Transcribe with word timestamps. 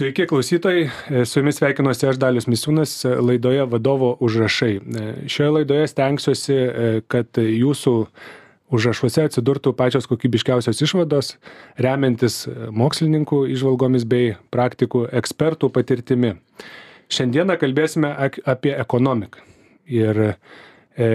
Sveiki 0.00 0.24
klausytojai, 0.26 0.88
su 1.28 1.40
jumis 1.42 1.58
sveikinuosi 1.60 2.06
aš 2.08 2.16
Dalius 2.16 2.46
Misiūnas 2.48 2.94
laidoje 3.20 3.66
vadovo 3.68 4.14
užrašai. 4.24 4.78
Šioje 5.28 5.50
laidoje 5.58 5.90
stengsiuosi, 5.90 6.54
kad 7.12 7.36
jūsų 7.36 7.92
užrašuose 8.72 9.26
atsidurtų 9.28 9.74
pačios 9.76 10.08
kokybiškiausios 10.08 10.80
išvados, 10.86 11.34
remiantis 11.76 12.46
mokslininkų 12.72 13.42
išvalgomis 13.52 14.06
bei 14.08 14.30
praktikų 14.48 15.02
ekspertų 15.20 15.68
patirtimi. 15.76 16.32
Šiandieną 17.12 17.58
kalbėsime 17.60 18.14
apie 18.48 18.72
ekonomiką. 18.72 19.44
Ir 20.00 20.22
e, 20.30 21.10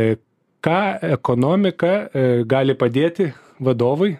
ką 0.61 0.79
ekonomika 1.17 1.95
e, 2.05 2.27
gali 2.45 2.77
padėti 2.77 3.31
vadovui, 3.57 4.19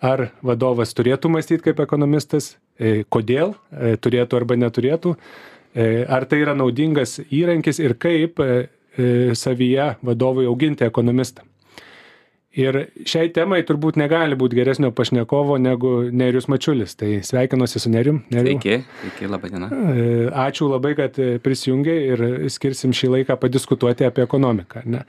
ar 0.00 0.30
vadovas 0.42 0.94
turėtų 0.96 1.30
mąstyti 1.32 1.68
kaip 1.68 1.80
ekonomistas, 1.84 2.54
e, 2.80 3.04
kodėl 3.08 3.54
e, 3.54 3.94
turėtų 4.00 4.40
arba 4.40 4.56
neturėtų, 4.60 5.14
e, 5.74 6.04
ar 6.08 6.26
tai 6.28 6.42
yra 6.44 6.56
naudingas 6.56 7.20
įrankis 7.28 7.82
ir 7.82 7.96
kaip 8.00 8.42
savyje 9.38 9.84
vadovui 10.02 10.48
auginti 10.50 10.82
ekonomistą 10.84 11.44
ir 12.58 12.78
šiai 13.06 13.30
temai 13.34 13.60
turbūt 13.66 13.98
negali 14.00 14.34
būt 14.38 14.54
geresnio 14.58 14.90
pašnekovo 14.94 15.58
negu 15.62 15.92
nerijus 16.10 16.48
mačiulis. 16.50 16.96
Tai 16.98 17.20
sveikinuosi 17.26 17.82
su 17.82 17.92
nerijum. 17.92 18.22
Nerijau. 18.30 18.58
Sveiki, 18.58 18.80
sveiki, 19.02 19.28
laba 19.30 19.50
diena. 19.52 19.68
E, 19.70 20.08
ačiū 20.48 20.70
labai 20.70 20.96
kad 20.98 21.20
prisijungei 21.44 22.00
ir 22.10 22.24
skirsim 22.50 22.94
šį 22.96 23.14
laiką 23.14 23.38
padiskutuoti 23.40 24.08
apie 24.08 24.26
ekonomiką 24.26 24.82
ne? 24.90 25.04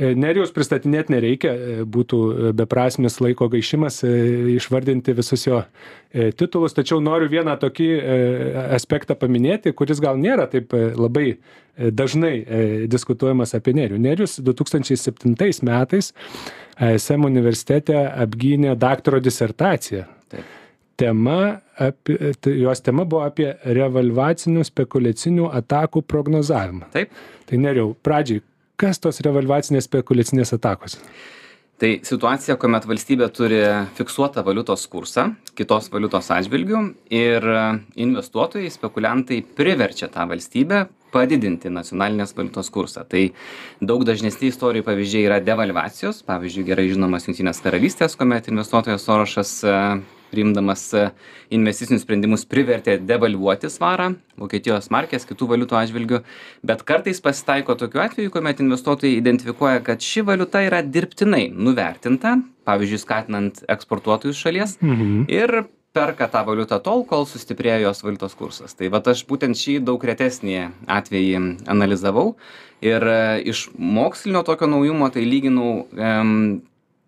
E, 0.00 0.12
nerijaus 0.18 0.50
pristatinėt 0.56 1.12
nereikia. 1.14 1.54
E, 1.54 1.78
būtų 1.86 2.50
beprasmis 2.58 3.20
laiko 3.22 3.46
gaišimas 3.52 4.02
išvardinti 4.56 5.14
visus 5.14 5.46
jo 5.46 5.62
titulus. 6.10 6.74
Tačiau 6.74 6.98
noriu 7.04 7.30
vieną 7.30 7.54
tokį 7.62 7.88
aspektą 8.74 9.14
paminėti 9.18 9.70
kuris 9.78 10.02
gal 10.02 10.18
nėra 10.18 10.48
taip 10.50 10.74
labai 10.74 11.36
dažnai 11.78 12.32
diskutuojamas 12.90 13.54
apie 13.56 13.76
nerijų. 13.78 14.00
Nerijus 14.02 14.40
du 14.42 14.52
tūkstančiai 14.58 14.98
septintais 14.98 15.62
metais 15.62 16.10
ism 16.80 17.26
universitete 17.28 17.96
apgynė 18.24 18.76
daktaro 18.80 19.20
disertaciją 19.20 20.06
Taip. 20.30 20.44
tema 21.00 21.60
apie 21.80 22.32
tai 22.40 22.54
jos 22.60 22.80
tema 22.84 23.04
buvo 23.04 23.24
apie 23.26 23.52
revalvacinių 23.64 24.64
spekuliacinių 24.68 25.50
atakų 25.60 26.04
prognozavimą 26.06 26.92
Taip. 26.94 27.12
tai 27.46 27.60
nerijau 27.60 27.92
pradžiai 28.02 28.44
kas 28.80 29.02
tos 29.02 29.20
revalvacinės 29.26 29.90
spekuliacinės 29.90 30.56
atakos 30.56 30.98
Tai 31.80 31.94
situacija, 32.04 32.58
kuomet 32.60 32.84
valstybė 32.84 33.30
turi 33.32 33.60
fiksuotą 33.96 34.42
valiutos 34.44 34.82
kursą 34.92 35.30
kitos 35.56 35.86
valiutos 35.88 36.26
atžvilgių 36.34 36.80
ir 37.16 37.46
investuotojai, 38.04 38.68
spekuliantai 38.68 39.38
priverčia 39.56 40.10
tą 40.12 40.26
valstybę 40.28 40.82
padidinti 41.12 41.72
nacionalinės 41.72 42.34
valiutos 42.36 42.70
kursą. 42.74 43.04
Tai 43.10 43.26
daug 43.80 44.06
dažnesni 44.08 44.52
istorijų 44.52 44.86
pavyzdžiai 44.86 45.26
yra 45.28 45.40
devalvacijos, 45.44 46.22
pavyzdžiui, 46.28 46.66
gerai 46.70 46.88
žinomas 46.92 47.28
Junktinės 47.28 47.62
karalystės, 47.64 48.16
kuomet 48.18 48.48
investuotojas 48.52 49.06
Sorošas 49.06 49.58
priimdamas 50.30 50.84
investicinius 51.50 52.04
sprendimus 52.04 52.46
privertė 52.48 52.96
devalvuoti 53.02 53.70
svarą, 53.72 54.12
Vokietijos 54.40 54.88
markės, 54.94 55.26
kitų 55.28 55.50
valiutų 55.50 55.76
atžvilgių, 55.80 56.22
bet 56.66 56.84
kartais 56.88 57.20
pasitaiko 57.24 57.74
tokiu 57.80 58.04
atveju, 58.04 58.32
kuomet 58.32 58.62
investuotojai 58.62 59.18
identifikuoja, 59.18 59.82
kad 59.84 60.04
ši 60.04 60.24
valiuta 60.28 60.62
yra 60.64 60.80
dirbtinai 60.86 61.48
nuvertinta, 61.52 62.38
pavyzdžiui, 62.68 63.02
skatinant 63.02 63.62
eksportuotojus 63.68 64.40
šalies 64.40 64.78
mhm. 64.80 65.26
ir 65.28 65.64
perka 65.92 66.28
tą 66.30 66.44
valiutą 66.46 66.78
tol, 66.84 67.04
kol 67.08 67.26
sustiprėjo 67.26 67.88
jos 67.88 68.02
valiutos 68.06 68.36
kursas. 68.38 68.76
Tai 68.78 68.90
va 68.94 69.02
aš 69.12 69.24
būtent 69.28 69.58
šį 69.58 69.80
daug 69.86 70.04
retesnį 70.06 70.58
atvejį 70.86 71.40
analizavau 71.70 72.34
ir 72.84 73.02
e, 73.02 73.22
iš 73.50 73.68
mokslinio 73.74 74.44
tokio 74.46 74.70
naujumo 74.70 75.10
tai 75.10 75.26
lyginau, 75.26 75.72
um, 75.90 76.60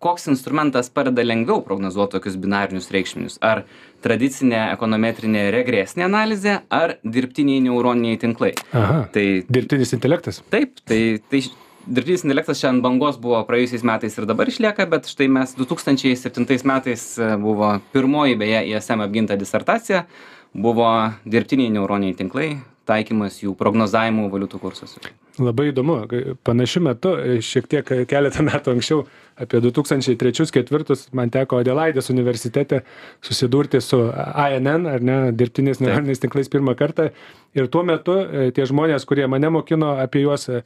koks 0.03 0.27
instrumentas 0.27 0.91
padeda 0.91 1.23
lengviau 1.23 1.63
prognozuoti 1.63 2.17
tokius 2.17 2.35
binarinius 2.43 2.91
reikšminius. 2.91 3.39
Ar 3.39 3.63
tradicinė 4.03 4.65
ekonometrinė 4.73 5.45
regresinė 5.55 6.09
analizė, 6.09 6.57
ar 6.67 6.97
dirbtiniai 7.07 7.63
neuroniniai 7.69 8.19
tinklai. 8.19 8.51
aha 8.75 9.05
Tai 9.15 9.27
dirbtinis 9.47 9.95
intelektas 9.95 10.41
taip, 10.51 10.75
tai, 10.83 10.99
tai 11.31 11.45
dirbtinis 11.85 12.23
intelektas 12.25 12.61
čia 12.61 12.69
ant 12.71 12.83
bangos 12.83 13.17
buvo 13.21 13.41
praėjusiais 13.47 13.85
metais 13.87 14.17
ir 14.17 14.27
dabar 14.29 14.49
išlieka, 14.49 14.85
bet 14.89 15.09
štai 15.11 15.29
mes 15.31 15.55
2007 15.59 16.67
metais 16.69 17.07
e, 17.17 17.33
buvo 17.41 17.73
pirmoji 17.95 18.37
beje 18.39 18.61
ISM 18.71 19.03
apginta 19.05 19.39
disertacija, 19.39 20.05
buvo 20.53 20.89
dirbtiniai 21.25 21.73
neuroniniai 21.73 22.17
tinklai, 22.19 22.47
taikymas 22.87 23.41
jų 23.43 23.55
prognozavimų 23.59 24.29
valiutų 24.31 24.59
kursus. 24.61 24.97
Labai 25.41 25.71
įdomu, 25.71 26.03
panašiu 26.45 26.83
metu, 26.85 27.15
šiek 27.41 27.65
tiek 27.71 27.87
keletą 28.09 28.43
metų 28.45 28.75
anksčiau, 28.75 29.05
apie 29.39 29.61
2003-2004, 29.65 31.07
man 31.17 31.31
teko 31.33 31.63
Adelaidės 31.63 32.11
universitete 32.13 32.83
susidurti 33.23 33.81
su 33.81 33.97
ANN, 34.13 34.85
ar 34.91 35.01
ne, 35.01 35.17
dirbtiniais 35.33 35.81
neuroniniais 35.81 36.21
tinklais 36.21 36.51
pirmą 36.53 36.75
kartą. 36.77 37.09
Ir 37.57 37.69
tuo 37.73 37.81
metu 37.85 38.19
e, 38.21 38.51
tie 38.53 38.65
žmonės, 38.69 39.07
kurie 39.09 39.25
mane 39.29 39.49
mokino 39.53 39.95
apie 40.01 40.23
juos, 40.23 40.45
e, 40.49 40.61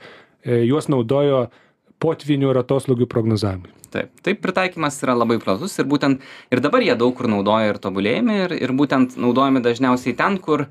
juos 0.45 0.89
naudojo 0.91 1.47
potvinių 2.03 2.51
ir 2.51 2.61
atoslūgių 2.61 3.07
prognozavimui. 3.09 3.73
Taip, 3.91 4.11
taip 4.21 4.41
pritaikymas 4.43 4.99
yra 5.05 5.15
labai 5.15 5.39
platus 5.41 5.77
ir 5.79 5.87
būtent 5.87 6.23
ir 6.51 6.61
dabar 6.63 6.83
jie 6.83 6.93
daug 6.99 7.15
kur 7.15 7.29
naudoja 7.31 7.71
ir 7.71 7.79
tobulėjami 7.81 8.39
ir, 8.43 8.55
ir 8.67 8.73
būtent 8.75 9.15
naudojami 9.17 9.63
dažniausiai 9.63 10.15
ten, 10.17 10.37
kur 10.43 10.67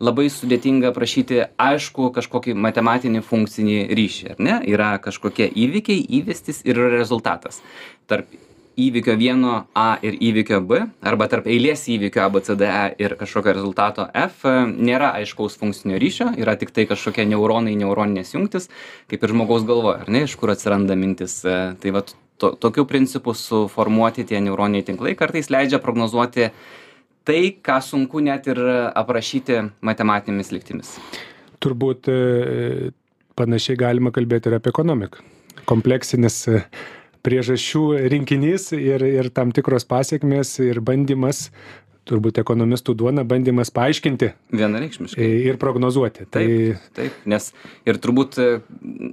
labai 0.00 0.28
sudėtinga 0.32 0.92
aprašyti 0.94 1.42
aišku 1.60 2.12
kažkokį 2.16 2.54
matematinį 2.56 3.24
funkcinį 3.26 3.80
ryšį, 3.98 4.28
ar 4.32 4.38
ne? 4.46 4.54
Yra 4.70 4.94
kažkokie 5.02 5.50
įvykiai, 5.50 6.06
įvestis 6.20 6.62
ir 6.64 6.80
rezultatas. 6.94 7.60
Tarp 8.08 8.30
įvykio 8.86 9.16
vieno 9.20 9.54
A 9.76 9.98
ir 10.06 10.16
įvykio 10.16 10.60
B, 10.66 10.80
arba 11.06 11.28
tarp 11.32 11.48
eilės 11.50 11.86
įvykio 11.92 12.24
A, 12.24 12.28
B, 12.32 12.42
C, 12.46 12.56
D, 12.58 12.68
E 12.68 13.04
ir 13.04 13.16
kažkokio 13.20 13.54
rezultato 13.56 14.08
F 14.16 14.46
nėra 14.70 15.12
aiškaus 15.20 15.58
funkcinio 15.60 16.00
ryšio, 16.00 16.30
yra 16.40 16.56
tik 16.60 16.72
tai 16.76 16.86
kažkokie 16.90 17.26
neuronai, 17.28 17.76
neuroninės 17.80 18.34
jungtis, 18.36 18.70
kaip 19.10 19.22
ir 19.22 19.34
žmogaus 19.34 19.66
galvoje, 19.68 20.04
ar 20.04 20.12
ne, 20.12 20.24
iš 20.28 20.36
kur 20.40 20.54
atsiranda 20.54 20.96
mintis. 20.98 21.40
Tai 21.42 21.94
va, 21.96 22.04
to, 22.40 22.52
tokiu 22.56 22.86
principu 22.88 23.34
suformuoti 23.36 24.24
tie 24.28 24.40
neuroniniai 24.42 24.86
tinklai 24.86 25.16
kartais 25.18 25.50
leidžia 25.52 25.80
prognozuoti 25.82 26.48
tai, 27.28 27.42
ką 27.60 27.80
sunku 27.84 28.22
net 28.24 28.48
ir 28.50 28.60
aprašyti 28.96 29.60
matematinėmis 29.84 30.52
lygtimis. 30.54 30.94
Turbūt 31.60 32.08
e, 32.08 32.92
panašiai 33.36 33.78
galima 33.80 34.12
kalbėti 34.14 34.48
ir 34.48 34.56
apie 34.56 34.72
ekonomiką. 34.72 35.20
Kompleksinis 35.68 36.40
e, 36.48 36.62
priežasčių 37.26 37.84
rinkinys 38.12 38.70
ir, 38.76 39.04
ir 39.04 39.30
tam 39.34 39.52
tikros 39.56 39.86
pasiekmes 39.88 40.56
ir 40.64 40.80
bandymas 40.84 41.48
turbūt 42.08 42.40
ekonomistų 42.42 42.94
duona 42.98 43.24
bandymas 43.28 43.70
paaiškinti 43.74 44.30
Vienareikšmiškai. 44.56 45.26
ir 45.50 45.58
prognozuoti. 45.60 46.26
Tai 46.26 46.42
Taip, 46.42 46.88
taip, 46.96 47.20
nes 47.30 47.50
ir 47.86 48.00
turbūt 48.02 48.38
e, 48.40 48.48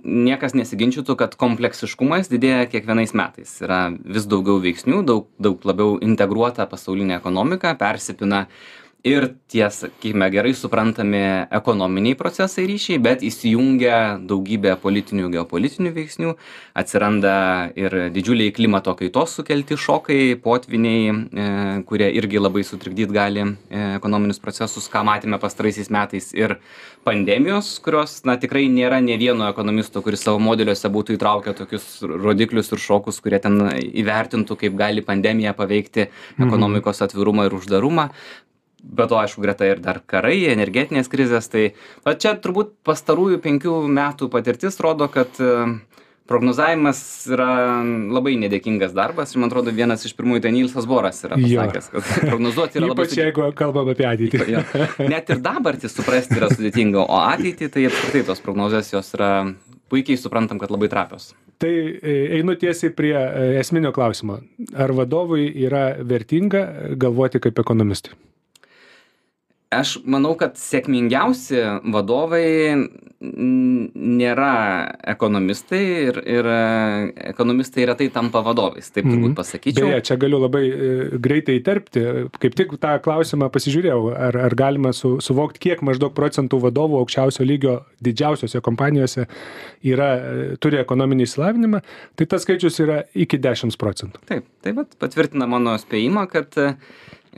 niekas 0.08 0.56
nesiginčytų, 0.58 1.18
kad 1.20 1.38
kompleksiškumas 1.40 2.32
didėja 2.32 2.66
kiekvienais 2.72 3.14
metais. 3.18 3.54
Yra 3.66 3.82
vis 3.92 4.28
daugiau 4.30 4.62
veiksnių, 4.64 5.04
daug, 5.08 5.30
daug 5.42 5.68
labiau 5.68 5.98
integruota 6.04 6.68
pasaulinė 6.70 7.20
ekonomika, 7.20 7.76
persipina 7.78 8.48
ir 9.08 9.28
tie, 9.52 9.66
sakykime, 9.72 10.28
gerai 10.32 10.54
suprantami 10.58 11.22
ekonominiai 11.56 12.18
procesai 12.20 12.66
ryšiai, 12.70 13.00
bet 13.04 13.24
įsijungia 13.26 14.18
daugybė 14.28 14.76
politinių, 14.82 15.30
geopolitinių 15.34 15.94
veiksnių, 15.96 16.34
atsiranda 16.78 17.36
ir 17.80 17.96
didžiuliai 18.16 18.54
klimato 18.56 18.94
kaitos 19.00 19.38
sukelti 19.40 19.78
šokai, 19.80 20.22
potviniai, 20.44 21.14
e, 21.14 21.48
kurie 21.88 22.10
irgi 22.20 22.42
labai 22.42 22.66
sutrikdyti 22.68 23.16
gali 23.16 23.44
e, 23.44 23.84
ekonominius 23.98 24.42
procesus, 24.44 24.90
ką 24.92 25.06
matėme 25.08 25.40
pastaraisiais 25.42 25.92
metais 25.94 26.34
ir 26.38 26.58
pandemijos, 27.08 27.78
kurios, 27.84 28.20
na, 28.28 28.36
tikrai 28.42 28.66
nėra 28.72 29.00
ne 29.04 29.16
vieno 29.20 29.48
ekonomisto, 29.48 30.04
kuris 30.04 30.26
savo 30.26 30.42
modeliuose 30.44 30.92
būtų 30.92 31.16
įtraukę 31.16 31.56
tokius 31.56 32.02
rodiklius 32.04 32.74
ir 32.76 32.84
šokus, 32.84 33.22
kurie 33.24 33.40
ten 33.44 33.62
įvertintų, 33.72 34.60
kaip 34.60 34.76
gali 34.80 35.06
pandemija 35.06 35.56
paveikti 35.58 36.10
ekonomikos 36.36 37.02
atvirumą 37.08 37.48
ir 37.48 37.56
uždarumą 37.58 38.10
be 38.88 39.08
to 39.10 39.20
aišku 39.20 39.44
greta 39.44 39.68
ir 39.68 39.82
dar 39.84 40.00
karai 40.06 40.40
energetinės 40.54 41.12
krizės 41.12 41.52
tai 41.52 41.70
va 42.06 42.16
čia 42.16 42.36
turbūt 42.40 42.78
pastarųjų 42.88 43.42
penkių 43.44 43.82
metų 44.00 44.32
patirtis 44.34 44.80
rodo 44.84 45.10
kad 45.12 45.40
e, 45.44 45.54
prognozavimas 46.28 47.00
yra 47.32 47.50
labai 47.84 48.36
nedėkingas 48.42 48.94
darbas 48.96 49.34
ir 49.34 49.42
man 49.42 49.52
atrodo 49.52 49.74
vienas 49.76 50.04
iš 50.08 50.16
pirmųjų 50.18 50.44
tai 50.44 50.54
nylsas 50.56 50.88
boras 50.90 51.24
yra 51.28 51.40
pasakęs 51.40 51.90
kad 51.94 52.12
prognozuoti 52.28 52.82
yra 52.82 52.90
labai 52.92 53.08
ypač 53.08 53.18
jeigu 53.20 53.50
kalbam 53.58 53.92
apie 53.94 54.08
ateitį. 54.10 54.44
Jo. 54.52 54.64
Net 55.08 55.32
ir 55.34 55.42
dabartį 55.44 55.92
suprasti 55.92 56.40
yra 56.40 56.52
sudėtinga, 56.54 57.04
o 57.04 57.24
ateitį 57.24 57.72
tai 57.74 57.88
apskritai 57.90 58.26
tos 58.28 58.44
prognozijos 58.44 58.94
jos 58.96 59.14
yra 59.18 59.32
puikiai 59.92 60.20
suprantam, 60.20 60.60
kad 60.60 60.72
labai 60.74 60.90
trapios. 60.92 61.32
Tai 61.62 61.72
e, 61.72 62.16
einu 62.38 62.58
tiesiai 62.60 62.92
prie 62.94 63.16
e, 63.16 63.46
esminio 63.62 63.94
klausimo. 63.96 64.42
Ar 64.76 64.94
vadovui 64.98 65.48
yra 65.66 65.90
vertinga 66.06 66.66
galvoti 67.00 67.42
kaip 67.44 67.64
ekonomistui? 67.64 68.18
Aš 69.72 69.98
manau 70.08 70.36
kad 70.40 70.56
sėkmingiausi 70.60 71.60
vadovai 71.92 72.48
nėra 73.20 74.50
ekonomistai 75.10 75.80
ir 76.06 76.20
ir 76.22 76.48
ekonomistai 77.32 77.88
retai 77.90 78.08
tampa 78.14 78.44
vadovais 78.46 78.92
taip 78.94 79.08
turbūt 79.08 79.32
Mhm. 79.32 79.38
pasakyčiau 79.40 79.88
Beje, 79.90 80.02
čia 80.06 80.18
galiu 80.22 80.40
labai 80.44 80.64
e, 80.70 81.18
greitai 81.18 81.58
įterpti. 81.60 82.04
Kaip 82.38 82.56
tik 82.56 82.76
tą 82.78 82.94
klausimą 83.02 83.50
pasižiūrėjau, 83.50 84.14
ar, 84.16 84.38
ar 84.38 84.56
galima 84.56 84.94
su, 84.94 85.18
suvokti, 85.20 85.60
kiek 85.66 85.82
maždaug 85.82 86.14
procentų 86.14 86.62
vadovų 86.62 87.02
aukščiausio 87.02 87.44
lygio 87.44 87.76
didžiausiose 88.06 88.62
kompanijose 88.62 89.26
yra, 89.84 90.12
e, 90.18 90.56
turi 90.62 90.78
ekonominį 90.84 91.26
įsilavinimą, 91.26 91.82
tai 92.16 92.26
tas 92.30 92.46
skaičius 92.46 92.80
yra 92.86 93.02
iki 93.16 93.38
10 93.42 93.78
procentų. 93.82 94.22
taip 94.30 94.46
tai 94.62 94.72
vat 94.78 94.94
patvirtina 95.00 95.48
mano 95.50 95.74
spėjimą 95.82 96.28
kad 96.30 96.54
e, 96.58 96.76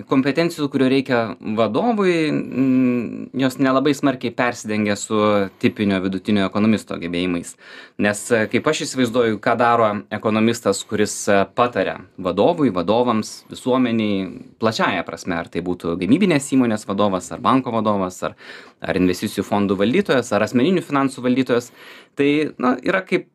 kompetencijų 0.08 0.68
kurių 0.72 0.88
reikia 0.92 1.20
vadovui 1.58 2.14
mm, 2.32 3.30
jos 3.42 3.58
nelabai 3.60 3.94
smarkiai 3.98 4.32
persidengia 4.36 4.96
su 5.00 5.18
tipinio 5.60 6.00
vidutinio 6.04 6.46
ekonomisto 6.48 6.98
gebėjimais. 7.02 7.56
Nes 8.02 8.22
e, 8.32 8.44
kaip 8.52 8.70
aš 8.72 8.84
įsivaizduoju 8.86 9.40
ką 9.44 9.56
daro 9.60 9.90
ekonomistas 10.16 10.84
kuris 10.88 11.16
e, 11.32 11.42
pataria 11.58 11.98
vadovui 12.18 12.72
vadovams 12.76 13.34
visuomenei 13.52 14.30
plačiąja 14.62 15.04
prasme 15.08 15.40
ar 15.40 15.50
tai 15.52 15.64
būtų 15.66 15.98
gamybinės 16.00 16.52
įmonės 16.56 16.88
vadovas 16.90 17.32
ar 17.36 17.44
banko 17.44 17.74
vadovas 17.76 18.22
ar 18.28 18.38
ar 18.80 18.96
investicijų 18.96 19.44
fondų 19.44 19.76
valdytojas 19.82 20.32
ar 20.32 20.46
asmeninių 20.46 20.86
finansų 20.86 21.26
valdytojas. 21.26 21.74
Tai 22.16 22.30
na 22.62 22.78
yra 22.80 23.04
kaip 23.04 23.28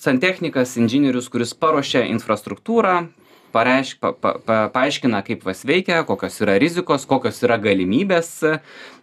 santechnikas 0.00 0.76
inžinierius 0.80 1.28
kuris 1.32 1.54
paruošia 1.56 2.06
infrastruktūrą 2.08 3.10
pareiš 3.52 3.94
pa 4.00 4.12
pa 4.12 4.34
pa 4.46 4.56
paaiškina 4.74 5.22
kaip 5.26 5.44
vas 5.46 5.64
veikia 5.66 6.02
kokios 6.08 6.40
yra 6.44 6.58
rizikos 6.62 7.06
kokios 7.10 7.42
yra 7.46 7.58
galimybės 7.58 8.32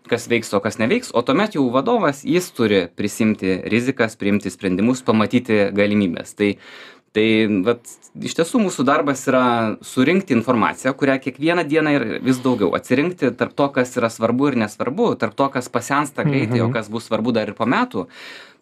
kas 0.07 0.27
veiks 0.31 0.53
o 0.55 0.61
kas 0.63 0.79
neveiks 0.79 1.11
o 1.13 1.21
tuomet 1.21 1.55
jau 1.57 1.65
vadovas 1.73 2.23
jis 2.25 2.51
turi 2.55 2.85
prisiimti 2.95 3.57
rizikas 3.71 4.15
priimti 4.15 4.49
sprendimus 4.53 5.01
pamatyti 5.03 5.67
galimybes 5.75 6.35
tai 6.39 6.55
tai 7.17 7.47
vat 7.65 7.81
iš 8.21 8.35
tiesų 8.37 8.59
mūsų 8.61 8.83
darbas 8.85 9.23
yra 9.29 9.43
surinkti 9.81 10.35
informaciją 10.35 10.91
kurią 10.93 11.15
kiekvieną 11.23 11.63
dieną 11.65 11.93
ir 11.95 12.03
vis 12.21 12.37
daugiau 12.43 12.75
atsirinkti 12.77 13.31
tarp 13.39 13.55
to 13.57 13.67
kas 13.73 13.95
yra 13.97 14.09
svarbu 14.13 14.51
ir 14.51 14.57
nesvarbu 14.63 15.15
tarp 15.17 15.33
to 15.39 15.47
kas 15.55 15.69
pasensta 15.69 16.23
greitai 16.27 16.61
o 16.61 16.67
Mhm. 16.67 16.73
kas 16.75 16.89
bus 16.93 17.07
svarbu 17.09 17.33
dar 17.33 17.47
ir 17.47 17.55
po 17.57 17.65
metų 17.65 18.05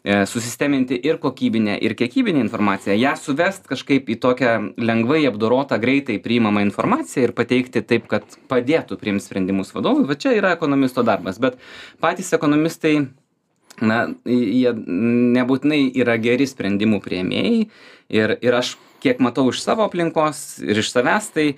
susisteminti 0.06 1.00
ir 1.02 1.18
kokybinę 1.18 1.80
ir 1.82 1.96
kiekybinę 1.98 2.44
informaciją 2.46 2.96
ją 3.00 3.16
suvest 3.18 3.66
kažkaip 3.66 4.10
į 4.14 4.20
tokią 4.22 4.54
lengvai 4.78 5.24
apdorotą 5.26 5.80
greitai 5.82 6.20
priimamą 6.22 6.62
informaciją 6.68 7.24
ir 7.26 7.34
pateikti 7.38 7.82
taip 7.82 8.06
kad 8.12 8.38
padėtų 8.52 9.00
priimt 9.02 9.26
sprendimus 9.26 9.74
vadovui. 9.74 10.06
Va 10.06 10.14
čia 10.14 10.36
yra 10.38 10.54
ekonomisto 10.54 11.04
darbas 11.04 11.42
bet 11.42 11.58
patys 12.04 12.34
ekonomistai 12.38 13.08
na 13.82 14.06
jie 14.26 14.72
nebūtinai 15.36 15.82
yra 15.98 16.16
geri 16.22 16.48
sprendimų 16.48 17.02
priėmėjai 17.04 17.58
ir 18.14 18.38
ir 18.40 18.60
aš 18.62 18.76
kiek 19.04 19.20
matau 19.20 19.50
iš 19.52 19.62
savo 19.64 19.86
aplinkos 19.86 20.62
ir 20.64 20.80
iš 20.80 20.94
savęs 20.94 21.32
tai 21.36 21.48
e, 21.52 21.56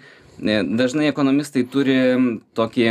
dažnai 0.64 1.12
ekonomistai 1.12 1.68
turi 1.72 2.00
tokį 2.58 2.88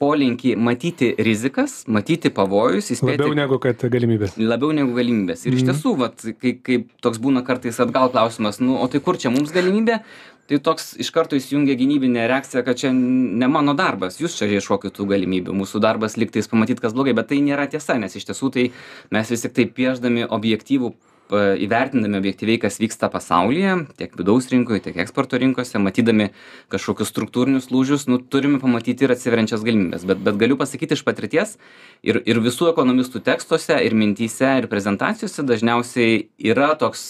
polinkį 0.00 0.54
matyti 0.56 1.10
rizikas 1.20 1.82
matyti 1.92 2.30
pavojus 2.32 2.88
įspėti 2.94 3.18
Labiau 3.20 3.36
negu 3.36 3.58
kad 3.60 3.82
galimybės. 3.92 4.38
labiau 4.40 4.72
negu 4.72 4.94
galimybės 4.96 5.44
ir 5.46 5.52
iš 5.58 5.62
Mhm. 5.62 5.70
tiesų 5.70 5.96
vat 6.00 6.24
kai 6.40 6.52
kaip 6.64 6.88
toks 7.04 7.18
būna 7.20 7.44
kartais 7.44 7.76
atgal 7.84 8.08
klausimas 8.10 8.60
nu 8.60 8.78
o 8.80 8.86
tai 8.88 9.00
kur 9.00 9.16
čia 9.20 9.28
mums 9.30 9.52
galimybė 9.52 10.00
tai 10.48 10.58
toks 10.58 10.96
iš 10.98 11.10
karto 11.12 11.36
įsijungia 11.36 11.76
gynybinė 11.76 12.24
reakcija 12.32 12.64
kad 12.64 12.76
čia 12.80 12.90
ne 12.92 13.46
mano 13.46 13.74
darbas 13.74 14.16
jūs 14.18 14.38
čia 14.38 14.48
ieškokit 14.48 14.96
tų 14.96 15.06
galimybių 15.12 15.52
mūsų 15.52 15.80
darbas 15.84 16.16
lygtais 16.16 16.48
pamatyt 16.48 16.80
kas 16.80 16.92
blogai 16.96 17.12
bet 17.14 17.28
tai 17.28 17.36
nėra 17.44 17.68
tiesa 17.70 17.98
nes 18.00 18.16
iš 18.16 18.24
tiesų 18.24 18.50
tai 18.52 18.70
mes 19.10 19.28
vis 19.30 19.42
tiktai 19.44 19.66
piešdami 19.68 20.24
objektyvų 20.32 20.94
pa 20.96 21.09
įvertindami 21.38 22.18
objektyviai 22.18 22.58
kas 22.62 22.78
vyksta 22.82 23.10
pasaulyje 23.12 23.76
tiek 24.00 24.14
vidaus 24.18 24.48
rinkoj 24.52 24.80
tiek 24.84 24.96
eksporto 25.04 25.38
rinkose 25.40 25.78
matydami 25.82 26.30
kažkokius 26.72 27.12
struktūrinius 27.12 27.70
lūžius 27.74 28.08
nu 28.10 28.18
turime 28.18 28.60
pamatyti 28.62 29.06
ir 29.06 29.14
atsiveriančias 29.14 29.64
galimybes 29.66 30.06
bet 30.08 30.22
bet 30.26 30.38
galiu 30.40 30.56
pasakyti 30.60 30.98
iš 30.98 31.04
patirties 31.06 31.56
ir 32.02 32.20
ir 32.24 32.40
visų 32.42 32.70
ekonomistų 32.72 33.22
tekstuose 33.26 33.76
ir 33.84 33.94
mintyse 33.94 34.50
ir 34.62 34.68
prezentacijose 34.72 35.44
dažniausiai 35.46 36.26
yra 36.52 36.72
toks 36.80 37.04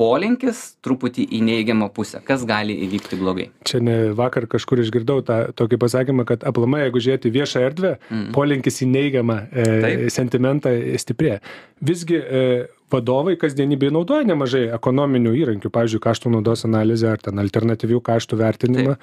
polinkis 0.00 0.62
truputį 0.84 1.26
į 1.36 1.42
neigiamą 1.44 1.90
pusę 1.94 2.22
kas 2.24 2.44
gali 2.48 2.76
įvykti 2.86 3.18
blogai 3.20 3.50
Čia 3.68 3.80
ne 3.84 3.96
vakar 4.16 4.46
kažkur 4.50 4.80
išgirdau 4.82 5.20
tą 5.26 5.40
tokį 5.56 5.78
pasakymą, 5.82 6.24
kad 6.28 6.44
aplamai, 6.48 6.84
jeigu 6.86 7.00
žiūrėti 7.04 7.30
viešą 7.34 7.62
erdvę, 7.68 7.90
Mm. 8.10 8.30
polinkis 8.34 8.80
į 8.82 8.86
neigiamą 8.90 9.36
e, 9.52 9.64
Taip. 9.82 10.00
sentimentą 10.10 10.70
stiprėja. 10.98 11.40
Visgi 11.84 12.16
e, 12.18 12.42
vadovai 12.92 13.36
kasdienybėje 13.40 13.94
naudoja 13.94 14.26
nemažai 14.28 14.66
ekonominių 14.76 15.34
įrankių, 15.42 15.70
pavyzdžiui, 15.74 16.02
kaštų 16.04 16.34
naudos 16.36 16.66
analizę 16.68 17.12
ar 17.12 17.22
ten 17.22 17.40
alternatyvių 17.42 18.02
kaštų 18.06 18.40
vertinimą. 18.40 18.96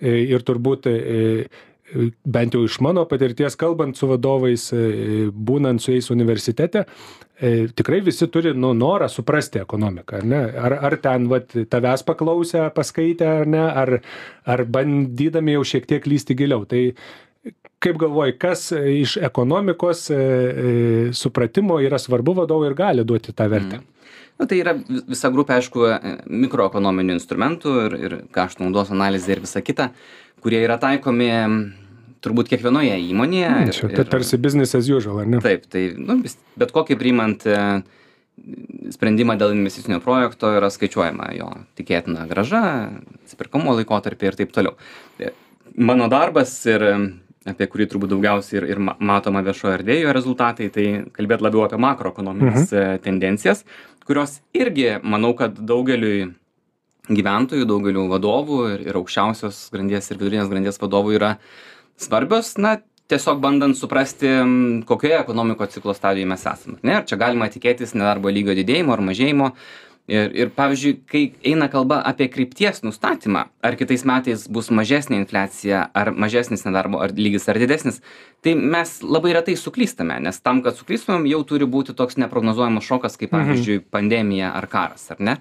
E, 0.00 0.14
ir 0.32 0.44
turbūt 0.46 0.88
e, 0.90 0.94
e, 0.94 2.04
bent 2.22 2.54
jau 2.54 2.62
iš 2.66 2.78
mano 2.84 3.02
patirties, 3.10 3.56
kalbant 3.58 3.98
su 3.98 4.06
vadovais, 4.06 4.68
būnant 5.34 5.82
su 5.82 5.90
jais 5.90 6.06
universitete, 6.14 6.84
tikrai 7.74 7.98
visi 8.06 8.28
turi 8.30 8.52
nu, 8.54 8.70
norą 8.78 9.08
suprasti 9.10 9.58
ekonomiką. 9.58 10.20
Ar, 10.20 10.28
ne? 10.30 10.42
ar, 10.68 10.76
ar 10.86 10.96
ten 11.02 11.26
vat, 11.32 11.50
tavęs 11.72 12.04
paklausę, 12.06 12.68
paskaitę, 12.76 13.26
ar 13.40 13.50
ne, 13.50 13.64
ar, 13.82 13.96
ar 14.46 14.62
bandydami 14.70 15.56
jau 15.56 15.66
šiek 15.72 15.90
tiek 15.90 16.06
lysti 16.06 16.38
giliau. 16.38 16.62
Tai 16.70 16.84
kaip 17.80 17.98
galvoji, 18.00 18.34
kas 18.40 18.66
e, 18.76 18.80
iš 19.00 19.16
ekonomikos 19.24 20.06
e, 20.12 20.16
e, 20.16 20.72
supratimo 21.16 21.78
yra 21.80 21.98
svarbu 22.00 22.34
vadovui 22.42 22.68
ir 22.70 22.76
gali 22.78 23.04
duoti 23.08 23.32
tą 23.36 23.46
vertę? 23.52 23.80
Na, 24.40 24.46
tai 24.48 24.58
yra 24.62 24.74
vis- 24.78 25.04
visa 25.08 25.30
grupė, 25.32 25.58
aišku, 25.60 25.84
mikroekonominių 26.28 27.16
instrumentų 27.18 27.74
ir, 27.86 27.96
ir 28.08 28.16
kaštų 28.36 28.66
naudos 28.66 28.92
analizė 28.94 29.36
ir 29.36 29.42
visa 29.44 29.60
kita, 29.64 29.90
kurie 30.44 30.60
yra 30.64 30.76
taikomi 30.80 31.28
turbūt 32.24 32.50
kiekvienoje 32.52 32.98
įmonėje. 33.10 33.48
Mm, 33.52 33.68
ir- 33.72 33.76
Čia 33.78 33.90
tai 33.96 34.04
tarsi 34.16 34.36
business 34.40 34.76
as 34.76 34.88
usual, 34.92 35.22
ar 35.24 35.28
ne? 35.32 35.40
Taip, 35.44 35.64
tai 35.72 35.86
nu, 35.96 36.18
vis, 36.24 36.36
bet 36.60 36.72
kokį 36.76 36.96
priimant 37.00 37.44
sprendimą 38.96 39.36
dėl 39.40 39.52
investicinio 39.56 40.00
projekto 40.04 40.48
yra 40.56 40.70
skaičiuojama 40.72 41.32
jo 41.36 41.48
tikėtina 41.76 42.24
graža, 42.28 42.62
atsipirkamo 43.24 43.74
laikotarpį 43.80 44.30
ir 44.30 44.38
taip 44.40 44.52
toliau. 44.56 44.76
Mano 45.76 46.08
darbas 46.12 46.54
ir 46.68 46.84
apie 47.48 47.68
kurį 47.72 47.86
turbūt 47.88 48.12
daugiausiai 48.12 48.60
ir, 48.60 48.66
ir 48.74 48.82
ma- 48.84 48.96
matoma 49.00 49.40
viešoje 49.44 49.78
erdvėje 49.78 50.04
jo 50.04 50.12
rezultatai, 50.16 50.68
tai 50.74 50.86
kalbėti 51.16 51.46
labiau 51.46 51.64
apie 51.64 51.80
makroekonominės 51.80 52.66
mhm. 52.68 53.00
tendencijas, 53.06 53.64
kurios 54.04 54.40
irgi, 54.56 54.98
manau, 55.02 55.32
kad 55.38 55.56
daugeliui 55.56 56.30
gyventojų, 57.10 57.66
daugeliu 57.66 58.06
vadovų 58.10 58.60
ir, 58.74 58.86
ir 58.90 59.00
aukščiausios 59.00 59.68
grandies 59.74 60.10
ir 60.10 60.20
vidurinės 60.20 60.50
grandies 60.52 60.78
vadovų 60.82 61.16
yra 61.16 61.32
svarbios, 62.00 62.54
na, 62.60 62.76
tiesiog 63.10 63.40
bandant 63.42 63.76
suprasti, 63.78 64.28
kokioje 64.86 65.18
ekonomikos 65.18 65.74
ciklo 65.74 65.94
stadijoje 65.96 66.30
mes 66.30 66.46
esame. 66.46 66.78
Ne, 66.86 67.00
ar 67.00 67.06
čia 67.08 67.18
galima 67.20 67.48
tikėtis 67.50 67.96
nedarbo 67.96 68.30
lygio 68.30 68.54
didėjimo 68.58 68.94
ar 68.94 69.02
mažėjimo. 69.08 69.50
Ir, 70.10 70.32
ir 70.34 70.48
pavyzdžiui, 70.50 70.96
kai 71.06 71.20
eina 71.46 71.68
kalba 71.70 72.00
apie 72.02 72.26
krypties 72.32 72.80
nustatymą, 72.82 73.44
ar 73.62 73.76
kitais 73.78 74.02
metais 74.08 74.48
bus 74.50 74.72
mažesnė 74.74 75.20
infliacija, 75.20 75.84
ar 75.94 76.10
mažesnis 76.10 76.64
nedarbo 76.66 76.98
ar 76.98 77.14
lygis, 77.14 77.46
ar 77.46 77.60
didesnis, 77.62 78.00
tai 78.42 78.56
mes 78.58 78.90
labai 79.04 79.34
retai 79.36 79.54
suklystame, 79.60 80.16
nes 80.24 80.40
tam, 80.42 80.62
kad 80.64 80.74
suklystumėm, 80.74 81.28
jau 81.30 81.42
turi 81.46 81.68
būti 81.70 81.94
toks 81.94 82.18
neprognozuojamas 82.18 82.88
šokas, 82.88 83.18
kaip 83.20 83.30
pavyzdžiui 83.36 83.82
pandemija 83.92 84.50
ar 84.56 84.66
karas, 84.72 85.04
ar 85.14 85.20
ne? 85.22 85.36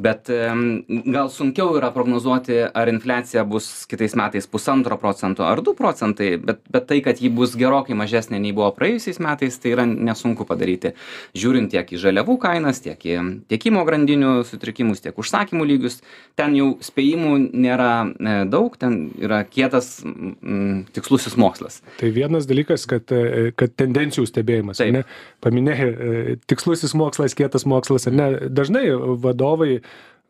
Bet 0.00 0.30
gal 0.30 1.28
sunkiau 1.34 1.74
yra 1.76 1.90
prognozuoti, 1.94 2.62
ar 2.70 2.90
infliacija 2.92 3.44
bus 3.48 3.68
kitais 3.90 4.16
metais 4.16 4.48
pusantro 4.50 4.96
procento 5.02 5.44
ar 5.44 5.60
du 5.66 5.74
procentai, 5.76 6.34
bet, 6.38 6.62
bet 6.72 6.88
tai, 6.88 7.02
kad 7.04 7.20
ji 7.20 7.28
bus 7.28 7.58
gerokai 7.58 7.98
mažesnė 7.98 8.40
nei 8.40 8.54
buvo 8.56 8.70
praėjusiais 8.78 9.20
metais, 9.20 9.58
tai 9.60 9.74
yra 9.74 9.84
nesunku 9.90 10.46
padaryti. 10.48 10.94
Žiūrint 11.36 11.74
tiek 11.74 11.92
į 11.92 12.00
žaliavų 12.06 12.38
kainas, 12.40 12.80
tiek 12.86 13.04
į 13.04 13.20
tiekimo 13.52 13.84
grandinių 14.14 14.44
sutrikimus, 14.46 15.02
tiek 15.02 15.16
užsakymų 15.18 15.66
lygius, 15.66 16.00
ten 16.36 16.54
jau 16.56 16.76
spėjimų 16.82 17.50
nėra 17.52 18.06
e, 18.06 18.36
daug, 18.48 18.76
ten 18.78 19.10
yra 19.18 19.44
kietas 19.44 20.02
mm, 20.04 20.86
tikslusis 20.94 21.36
mokslas. 21.36 21.82
Tai 21.98 22.10
vienas 22.14 22.46
dalykas, 22.46 22.86
kad, 22.86 23.10
e, 23.12 23.52
kad 23.56 23.74
tendencijų 23.76 24.26
stebėjimas, 24.28 24.78
Taip. 24.78 24.92
ne? 24.94 25.04
Paminėjai, 25.44 25.90
e, 25.90 26.36
tikslusis 26.46 26.94
mokslas, 26.94 27.34
kietas 27.34 27.66
mokslas, 27.66 28.06
ar 28.08 28.14
ne? 28.14 28.28
Dažnai 28.48 28.86
vadovai 28.94 29.82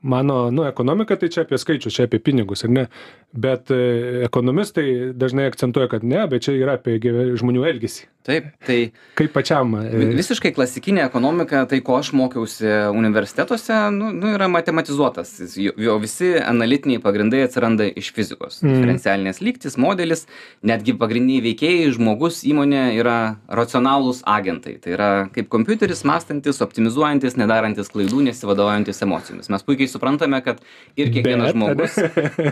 mano, 0.03 0.51
nu, 0.51 0.65
ekonomika 0.69 1.17
tai 1.17 1.31
čia 1.33 1.45
apie 1.45 1.59
skaičius, 1.59 1.95
čia 1.95 2.09
apie 2.09 2.21
pinigus, 2.21 2.65
ar 2.65 2.73
ne? 2.73 2.89
Bet 3.33 3.71
ekonomistai 3.71 5.13
dažnai 5.17 5.49
akcentuoja, 5.51 5.91
kad 5.93 6.05
ne, 6.05 6.25
bet 6.29 6.45
čia 6.47 6.57
yra 6.59 6.79
apie 6.79 6.99
žmonių 7.01 7.65
elgesį. 7.73 8.11
Taip 8.25 8.47
tai 8.65 8.79
kaip 9.19 9.35
pačiam 9.35 9.75
e, 9.83 9.91
visiškai 10.17 10.55
klasikinė 10.57 11.05
ekonomika 11.05 11.65
tai 11.69 11.81
ko 11.85 11.99
aš 12.01 12.15
mokiausi 12.17 12.71
universitetuose 12.97 13.77
nu 13.93 14.11
nu 14.17 14.33
yra 14.33 14.49
matematizuotas. 14.49 15.35
Jo 15.57 15.99
visi 16.01 16.33
analitiniai 16.41 17.03
pagrindai 17.05 17.43
atsiranda 17.45 17.87
iš 17.91 18.13
fizikos. 18.17 18.63
Mhm. 18.63 18.75
diferencialinės 18.75 19.41
lygtys 19.45 19.77
modelis 19.81 20.25
netgi 20.65 20.95
pagrindiniai 20.99 21.45
veikėjai 21.51 21.93
žmogus 21.99 22.43
įmonė 22.49 22.85
yra 22.99 23.19
racionalūs 23.49 24.23
agentai. 24.37 24.79
Tai 24.83 24.95
yra 24.97 25.11
kaip 25.35 25.51
kompiuteris 25.53 26.05
mąstantis 26.09 26.63
optimizuojantis 26.65 27.37
nedarantis 27.41 27.93
klaidų 27.93 28.25
nesivadovaujantis 28.31 29.05
emocijomis. 29.05 29.51
Mes 29.53 29.67
puikiai 29.67 29.91
suprantame 29.91 30.41
kad 30.45 30.63
ir 30.97 31.13
kiekvienas 31.13 31.53
Bet, 31.53 31.59
žmogus 31.59 31.99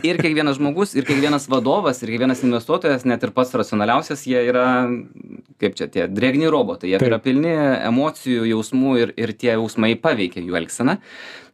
ir 0.09 0.21
kiekvienas 0.21 0.61
žmogus 0.61 0.95
ir 0.99 1.09
kiekvienas 1.09 1.49
vadovas 1.49 2.02
ir 2.02 2.12
kiekvienas 2.12 2.45
investuotojas 2.45 3.07
net 3.09 3.25
ir 3.25 3.33
pats 3.35 3.55
racionaliausias 3.57 4.26
jie 4.29 4.45
yra 4.52 4.67
kaip 5.62 5.78
čia 5.78 5.88
tie 5.92 6.09
drėgni 6.11 6.50
robotai 6.52 6.90
jie 6.92 6.99
Taip. 7.00 7.09
yra 7.11 7.21
pilni 7.23 7.54
emocijų 7.88 8.49
jausmų 8.50 8.97
ir 9.04 9.14
ir 9.16 9.33
tie 9.38 9.54
jausmai 9.54 9.95
paveikia 10.02 10.42
jų 10.45 10.59
elgseną 10.62 10.99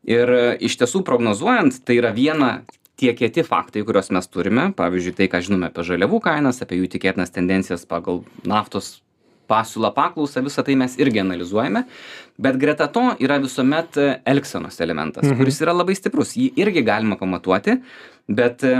ir 0.08 0.34
e, 0.34 0.44
iš 0.68 0.78
tiesų 0.82 1.04
prognozuojant 1.06 1.82
tai 1.84 1.98
yra 2.00 2.14
viena 2.16 2.52
tie 2.98 3.12
kieti 3.14 3.44
faktai 3.46 3.84
kuriuos 3.86 4.08
mes 4.14 4.26
turime 4.32 4.70
pavyzdžiui 4.78 5.16
tai 5.20 5.28
ką 5.30 5.42
žinome 5.46 5.68
apie 5.70 5.84
žaliavų 5.86 6.18
kainas 6.24 6.62
apie 6.64 6.80
jų 6.80 6.88
tikėtinas 6.96 7.30
tendencijas 7.34 7.84
pagal 7.86 8.24
naftos 8.48 8.96
pasiūlą 9.48 9.94
paklausą 9.96 10.42
visa 10.44 10.60
tai 10.66 10.74
mes 10.76 10.98
irgi 11.00 11.22
analizuojame 11.22 11.84
bet 12.38 12.58
greta 12.60 12.88
to 12.92 13.04
yra 13.24 13.38
visuomet 13.40 13.96
e, 13.96 14.08
elgsenos 14.28 14.80
elementas 14.84 15.24
Mhm. 15.24 15.38
kuris 15.40 15.60
yra 15.64 15.72
labai 15.76 15.94
stiprus 15.96 16.34
jį 16.36 16.50
irgi 16.60 16.82
galima 16.84 17.16
pamatuoti 17.20 17.78
bet 18.28 18.64
e, 18.64 18.74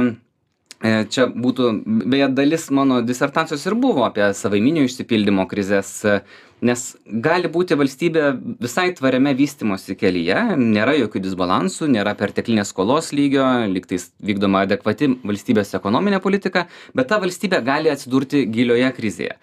čia 0.83 1.27
būtų 1.27 1.71
beje 2.07 2.29
dalis 2.31 2.69
mano 2.71 3.01
disertacijos 3.03 3.65
ir 3.67 3.75
buvo 3.75 4.05
apie 4.07 4.29
savaiminio 4.35 4.85
išsipildymo 4.87 5.49
krizes 5.51 5.91
e, 6.07 6.21
nes 6.63 6.85
gali 7.07 7.51
būti 7.51 7.75
valstybė 7.79 8.29
visai 8.63 8.93
tvariame 8.95 9.35
vystymosi 9.39 9.97
kelyje 9.99 10.55
nėra 10.59 10.95
jokių 11.01 11.25
disbalansų 11.27 11.91
nėra 11.91 12.15
perteklinės 12.19 12.71
skolos 12.71 13.11
lygio 13.13 13.47
lygtais 13.75 14.13
vykdoma 14.23 14.63
adekvati 14.69 15.11
valstybės 15.27 15.75
ekonominė 15.81 16.23
politika 16.23 16.69
bet 16.95 17.11
ta 17.11 17.19
valstybė 17.19 17.65
gali 17.67 17.91
atsidurti 17.91 18.47
gilioje 18.47 18.93
krizėje 18.95 19.39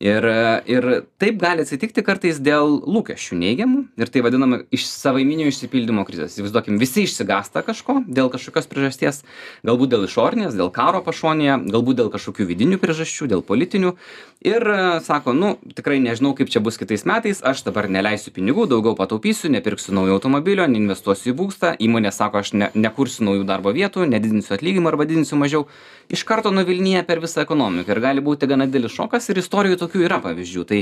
ir 0.00 0.24
ir 0.64 0.86
taip 1.20 1.36
gali 1.40 1.64
atsitikti 1.64 2.02
kartais 2.04 2.40
dėl 2.40 2.78
lūkesčių 2.88 3.36
neigiamų 3.36 3.82
ir 4.00 4.10
tai 4.12 4.22
vadinama 4.24 4.62
iš 4.72 4.86
savaiminio 4.88 5.50
išsipildymo 5.50 6.06
krizės. 6.08 6.38
Įsivaizduokim 6.38 6.80
visi 6.80 7.04
išsigąsta 7.04 7.62
kažko 7.66 8.00
dėl 8.08 8.32
kažkokios 8.32 8.68
priežasties 8.70 9.20
galbūt 9.66 9.92
dėl 9.92 10.06
išorinės 10.08 10.56
dėl 10.56 10.72
karo 10.72 11.02
pašonėje 11.04 11.58
galbūt 11.68 12.00
dėl 12.00 12.10
kažkokių 12.14 12.48
vidinių 12.48 12.80
priežasčių 12.80 13.28
dėl 13.34 13.44
politinių. 13.44 13.92
Ir 14.40 14.64
e, 14.72 14.80
sako 15.04 15.36
nu 15.36 15.52
tikrai 15.76 15.98
nežinau 16.00 16.32
kaip 16.32 16.48
čia 16.48 16.64
bus 16.64 16.80
kitais 16.80 17.04
metais 17.04 17.44
aš 17.44 17.66
dabar 17.68 17.90
neleisiu 17.92 18.32
pinigų 18.32 18.64
daugiau 18.72 18.96
pataupysiu 18.96 19.52
nepirksiu 19.52 19.92
naujo 19.92 20.16
automobilio 20.16 20.64
neinvestuosiu 20.64 21.34
į 21.34 21.38
būstą. 21.42 21.74
Įmonė 21.76 22.08
sako 22.16 22.40
aš 22.40 22.54
ne 22.56 22.70
nekursiu 22.72 23.28
naujų 23.28 23.44
darbo 23.44 23.76
vietų 23.76 24.08
nedidinsiu 24.08 24.56
atlyginimų 24.56 24.94
arba 24.94 25.04
didinsiu 25.10 25.36
mažiau 25.36 25.66
iš 26.10 26.24
karto 26.26 26.50
nuvilnija 26.50 27.02
per 27.06 27.20
visą 27.22 27.44
ekonomiką 27.44 27.94
ir 27.94 28.02
gali 28.02 28.24
būti 28.24 28.48
gana 28.50 28.66
didelis 28.66 28.94
šokas 28.96 29.30
ir 29.30 29.40
istorijų 29.42 29.78
tokių 29.80 30.04
yra 30.08 30.18
pavyzdžių. 30.24 30.64
Tai 30.70 30.80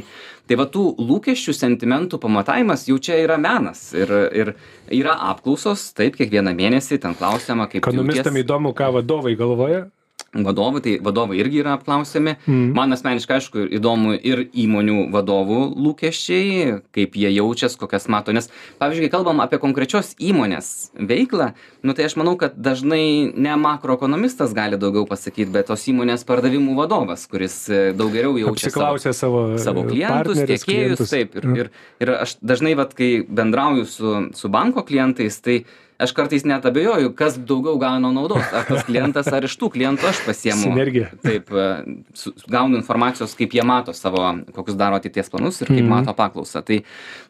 tai 0.48 0.58
va 0.60 0.66
tų 0.72 0.84
lūkesčių 1.10 1.54
sentimentų 1.56 2.20
pamatavimas 2.22 2.86
jau 2.88 2.98
čia 3.02 3.20
yra 3.24 3.38
menas 3.40 3.90
ir 3.96 4.12
ir 4.42 4.54
yra 5.00 5.18
apklausos 5.32 5.90
taip 5.98 6.16
kiekvieną 6.18 6.54
mėnesį 6.56 7.00
ten 7.04 7.16
klausiama 7.18 7.68
kaip 7.68 7.84
ekonomistam 7.84 8.40
įdomu 8.40 8.74
ką 8.76 8.92
vadovai 8.98 9.36
galvoja 9.38 9.86
vadovai 10.34 10.80
tai 10.84 10.98
vadovai 11.00 11.38
irgi 11.40 11.62
yra 11.62 11.72
apklausiami 11.78 12.34
Mhm. 12.46 12.72
man 12.76 12.92
asmeniškai 12.92 13.36
aišku 13.40 13.64
įdomu 13.78 14.12
ir 14.22 14.44
įmonių 14.52 15.08
vadovų 15.12 15.60
lūkesčiai 15.76 16.82
kaip 16.92 17.16
jie 17.16 17.30
jaučias 17.32 17.76
kokias 17.80 18.08
mato 18.08 18.32
nes 18.32 18.50
pavyzdžiui 18.78 19.08
kai 19.08 19.12
kalbam 19.16 19.40
apie 19.40 19.58
konkrečios 19.58 20.14
įmonės 20.20 20.90
veiklą 21.00 21.52
nu 21.82 21.94
tai 21.94 22.04
aš 22.04 22.16
manau 22.20 22.36
kad 22.36 22.56
dažnai 22.56 23.32
ne 23.34 23.56
makroekonomistas 23.56 24.52
gali 24.52 24.76
daugiau 24.76 25.06
pasakyt 25.08 25.48
bet 25.48 25.66
tos 25.72 25.88
įmonės 25.88 26.26
pardavimų 26.28 26.76
vadovas 26.76 27.26
kuris 27.26 27.68
e, 27.70 27.92
daug 27.96 28.12
geriau 28.12 28.36
jaučia 28.36 28.70
savo 28.70 28.98
savo 28.98 29.58
savo 29.58 29.84
klientus 29.88 30.44
tiekėjus 30.44 31.08
taip 31.08 31.36
ir 31.40 31.48
ir 31.56 31.70
ir 32.04 32.14
aš 32.20 32.36
dažnai 32.42 32.76
vat 32.76 32.92
kai 32.94 33.24
bendrauju 33.24 33.86
su 33.88 34.16
su 34.34 34.48
banko 34.48 34.84
klientais 34.84 35.40
tai 35.40 35.64
aš 35.98 36.12
kartais 36.14 36.44
net 36.46 36.64
abejoju 36.66 37.12
kas 37.18 37.38
daugiau 37.38 37.78
gauna 37.78 38.12
naudos 38.14 38.52
ar 38.54 38.64
tas 38.68 38.84
klientas 38.86 39.26
ar 39.34 39.44
iš 39.48 39.56
tų 39.58 39.70
klientų 39.74 40.06
aš 40.10 40.20
pasiemu 40.26 40.62
Sinergija. 40.62 41.08
taip 41.22 41.50
e, 41.50 41.66
su 42.14 42.32
gaunu 42.48 42.78
informacijos 42.78 43.34
kaip 43.38 43.52
jie 43.58 43.64
mato 43.66 43.92
savo 43.92 44.22
kokius 44.54 44.76
daro 44.78 44.96
ateities 45.00 45.30
planus 45.30 45.60
ir 45.62 45.66
kaip 45.72 45.82
Mhm. 45.82 45.88
mato 45.90 46.14
paklausą 46.14 46.62
tai 46.64 46.82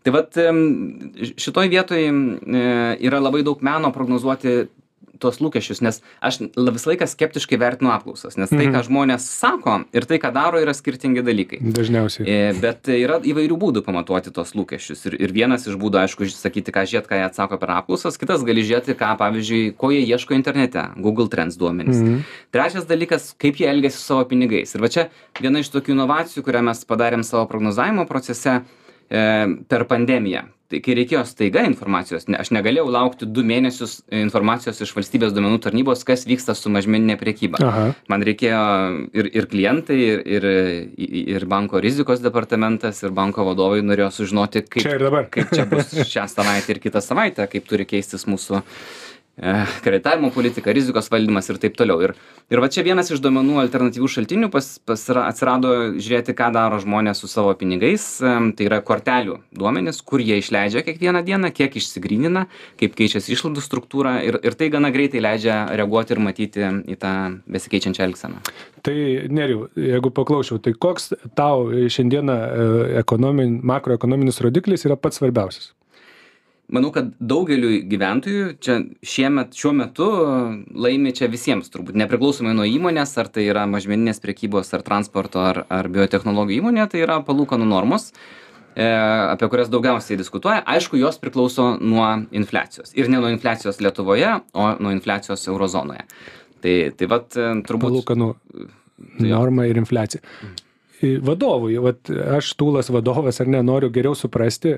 tai 0.02 0.12
vat 0.12 0.36
šitoj 1.38 1.68
vietoj 1.72 2.02
e, 2.04 2.12
yra 3.08 3.20
labai 3.20 3.42
daug 3.42 3.62
meno 3.62 3.92
prognozuoti 3.92 4.66
tuos 5.18 5.40
lūkesčius 5.42 5.82
nes 5.84 6.00
aš 6.22 6.40
visą 6.56 6.92
laiką 6.92 7.06
skeptiškai 7.10 7.58
vertinu 7.60 7.90
apklausas 7.94 8.36
nes 8.38 8.50
tai 8.50 8.66
Mhm. 8.68 8.74
ką 8.74 8.82
žmonės 8.88 9.26
sako 9.28 9.84
ir 9.92 10.04
tai 10.04 10.18
ką 10.18 10.32
daro 10.32 10.60
yra 10.62 10.74
skirtingi 10.74 11.22
dalykai 11.22 11.58
dažniausiai 11.62 12.26
E, 12.28 12.52
Bet 12.60 12.88
yra 12.88 13.18
įvairių 13.22 13.56
būdų 13.58 13.82
pamatuoti 13.86 14.30
tos 14.34 14.52
lūkesčius. 14.54 15.06
Ir, 15.08 15.14
ir 15.20 15.32
vienas 15.32 15.66
iš 15.66 15.76
būdų, 15.78 16.00
aišku, 16.04 16.26
sakyti, 16.30 16.72
ką 16.74 16.82
žiūrėt, 16.88 17.06
ką 17.08 17.16
jie 17.18 17.24
atsako 17.28 17.58
per 17.58 17.70
apklausas, 17.76 18.18
kitas 18.18 18.42
gali 18.44 18.62
žiūrėti, 18.66 18.94
ką, 18.98 19.16
pavyzdžiui, 19.20 19.74
ko 19.78 19.90
jie 19.94 20.02
ieško 20.06 20.34
internete, 20.36 20.82
Google 20.96 21.28
Trends 21.28 21.56
duomenys. 21.56 21.96
Mhm. 21.96 22.20
Trečias 22.52 22.84
dalykas, 22.88 23.34
kaip 23.38 23.56
jie 23.60 23.68
elgesi 23.70 23.96
su 23.98 24.04
savo 24.04 24.24
pinigais. 24.28 24.74
Ir 24.74 24.80
va 24.84 24.88
čia 24.88 25.08
viena 25.40 25.60
iš 25.62 25.70
tokių 25.70 25.94
inovacijų, 25.96 26.42
kurią 26.44 26.62
mes 26.64 26.84
padarėm 26.84 27.24
savo 27.24 27.46
prognozavimo 27.50 28.06
procese 28.08 28.60
per 29.08 29.88
pandemiją. 29.88 30.46
Tai 30.68 30.82
kai 30.84 30.94
reikėjo 30.98 31.22
staiga 31.24 31.62
informacijos, 31.64 32.26
ne, 32.28 32.36
aš 32.42 32.50
negalėjau 32.52 32.90
laukti 32.92 33.24
du 33.32 33.40
mėnesius 33.46 34.02
informacijos 34.12 34.82
iš 34.84 34.90
valstybės 34.98 35.32
duomenų 35.32 35.62
tarnybos, 35.64 36.02
kas 36.04 36.26
vyksta 36.28 36.52
su 36.52 36.68
mažmeninė 36.68 37.16
priekyba 37.16 37.62
aha. 37.64 37.86
Man 38.12 38.24
reikėjo 38.28 38.58
ir 39.16 39.30
ir 39.32 39.48
klientai 39.48 39.96
ir 39.96 40.20
ir 40.28 40.48
ir 41.38 41.48
banko 41.48 41.80
rizikos 41.80 42.20
departamentas 42.20 43.00
ir 43.00 43.16
banko 43.16 43.48
vadovai 43.48 43.80
norėjo 43.80 44.10
sužinoti 44.18 44.66
kaip 44.68 44.84
čia 44.84 45.24
kaip 45.32 45.56
čia 45.56 45.64
bus 45.72 45.96
šią 46.12 46.28
savaitę 46.34 46.76
ir 46.76 46.84
kitą 46.84 47.00
savaitę 47.00 47.48
kaip 47.48 47.64
turi 47.72 47.88
keistis 47.88 48.28
mūsų 48.28 48.60
e, 48.60 48.64
kreditavimo 49.84 50.30
politika 50.34 50.72
rizikos 50.74 51.10
valdymas 51.12 51.48
ir 51.50 51.58
taip 51.62 51.76
toliau. 51.78 52.00
Ir 52.02 52.14
ir 52.50 52.62
va 52.62 52.68
čia 52.72 52.82
vienas 52.86 53.10
iš 53.12 53.20
duomenų 53.22 53.60
alternatyvių 53.62 54.08
šaltinių 54.10 54.48
pas 54.52 54.66
pasira 54.88 55.26
atsirado 55.28 55.74
žiūrėti 55.98 56.34
ką 56.38 56.50
daro 56.54 56.80
žmonės 56.82 57.22
su 57.22 57.30
savo 57.30 57.52
pinigais. 57.58 58.06
Tai 58.18 58.66
yra 58.66 58.80
kortelių 58.84 59.38
duomenys 59.54 60.00
kur 60.02 60.22
jie 60.24 60.40
išleidžia 60.42 60.82
kiekvieną 60.86 61.22
dieną 61.26 61.52
kiek 61.54 61.78
išsigrynina 61.78 62.46
kaip 62.80 62.96
keičiasi 62.98 63.34
išlaidų 63.36 63.64
struktūra 63.64 64.18
ir 64.26 64.40
ir 64.42 64.58
tai 64.58 64.70
gana 64.74 64.90
greitai 64.94 65.22
leidžia 65.22 65.60
reaguoti 65.78 66.16
ir 66.16 66.22
matyti 66.24 66.66
į 66.88 66.98
tą 66.98 67.14
besikeičiančią 67.46 68.08
elgseną. 68.08 68.42
Tai 68.82 68.96
nerijau 69.30 69.68
jeigu 69.78 70.12
paklausčiau 70.14 70.62
tai 70.62 70.74
koks 70.74 71.12
tau 71.38 71.68
šiandieną 71.70 72.36
e, 72.38 72.68
ekonomin 73.02 73.60
makroekonominis 73.66 74.40
rodiklis 74.44 74.86
yra 74.88 74.96
pats 74.96 75.20
svarbiausias 75.20 75.72
manau 76.72 76.90
kad 76.94 77.12
daugeliui 77.20 77.80
gyventojų 77.88 78.48
čia 78.64 78.78
šiemet 79.06 79.56
šiuo 79.56 79.72
metu 79.76 80.08
laimi 80.76 81.14
čia 81.16 81.30
visiems 81.32 81.70
turbūt 81.72 81.96
nepriklausomai 82.00 82.54
nuo 82.56 82.66
įmonės 82.68 83.14
ar 83.20 83.30
tai 83.32 83.46
yra 83.48 83.64
mažmeninės 83.70 84.20
prekybos 84.24 84.74
ar 84.76 84.84
transporto 84.86 85.42
ar 85.44 85.64
ar 85.72 85.88
biotechnologijų 85.92 86.62
įmonė 86.62 86.88
tai 86.92 87.02
yra 87.06 87.18
palūkanų 87.24 87.68
normos 87.70 88.10
e, 88.10 88.84
apie 88.84 89.48
kurias 89.48 89.72
daugiausiai 89.72 90.20
diskutuoja. 90.20 90.60
Aišku 90.68 91.00
jos 91.00 91.20
priklauso 91.22 91.70
nuo 91.80 92.10
infliacijos. 92.36 92.92
Ir 92.98 93.08
ne 93.08 93.22
nuo 93.22 93.32
infliacijos 93.32 93.80
lietuvoje 93.84 94.36
o 94.52 94.70
nuo 94.78 94.92
infliacijos 94.92 95.48
euro 95.48 95.70
zonoje 95.72 96.04
tai 96.62 96.78
tai 96.98 97.10
vat 97.10 97.36
e, 97.36 97.50
turbūt 97.66 97.92
palūkanų 97.92 98.32
norma 99.24 99.68
ir 99.70 99.80
infliacija. 99.80 100.22
I- 100.22 100.67
vadovui 101.22 101.78
vat 101.82 102.10
aš 102.38 102.54
tūlas 102.58 102.90
vadovas 102.92 103.40
ar 103.40 103.46
ne 103.50 103.62
noriu 103.62 103.90
geriau 103.94 104.14
suprasti 104.18 104.76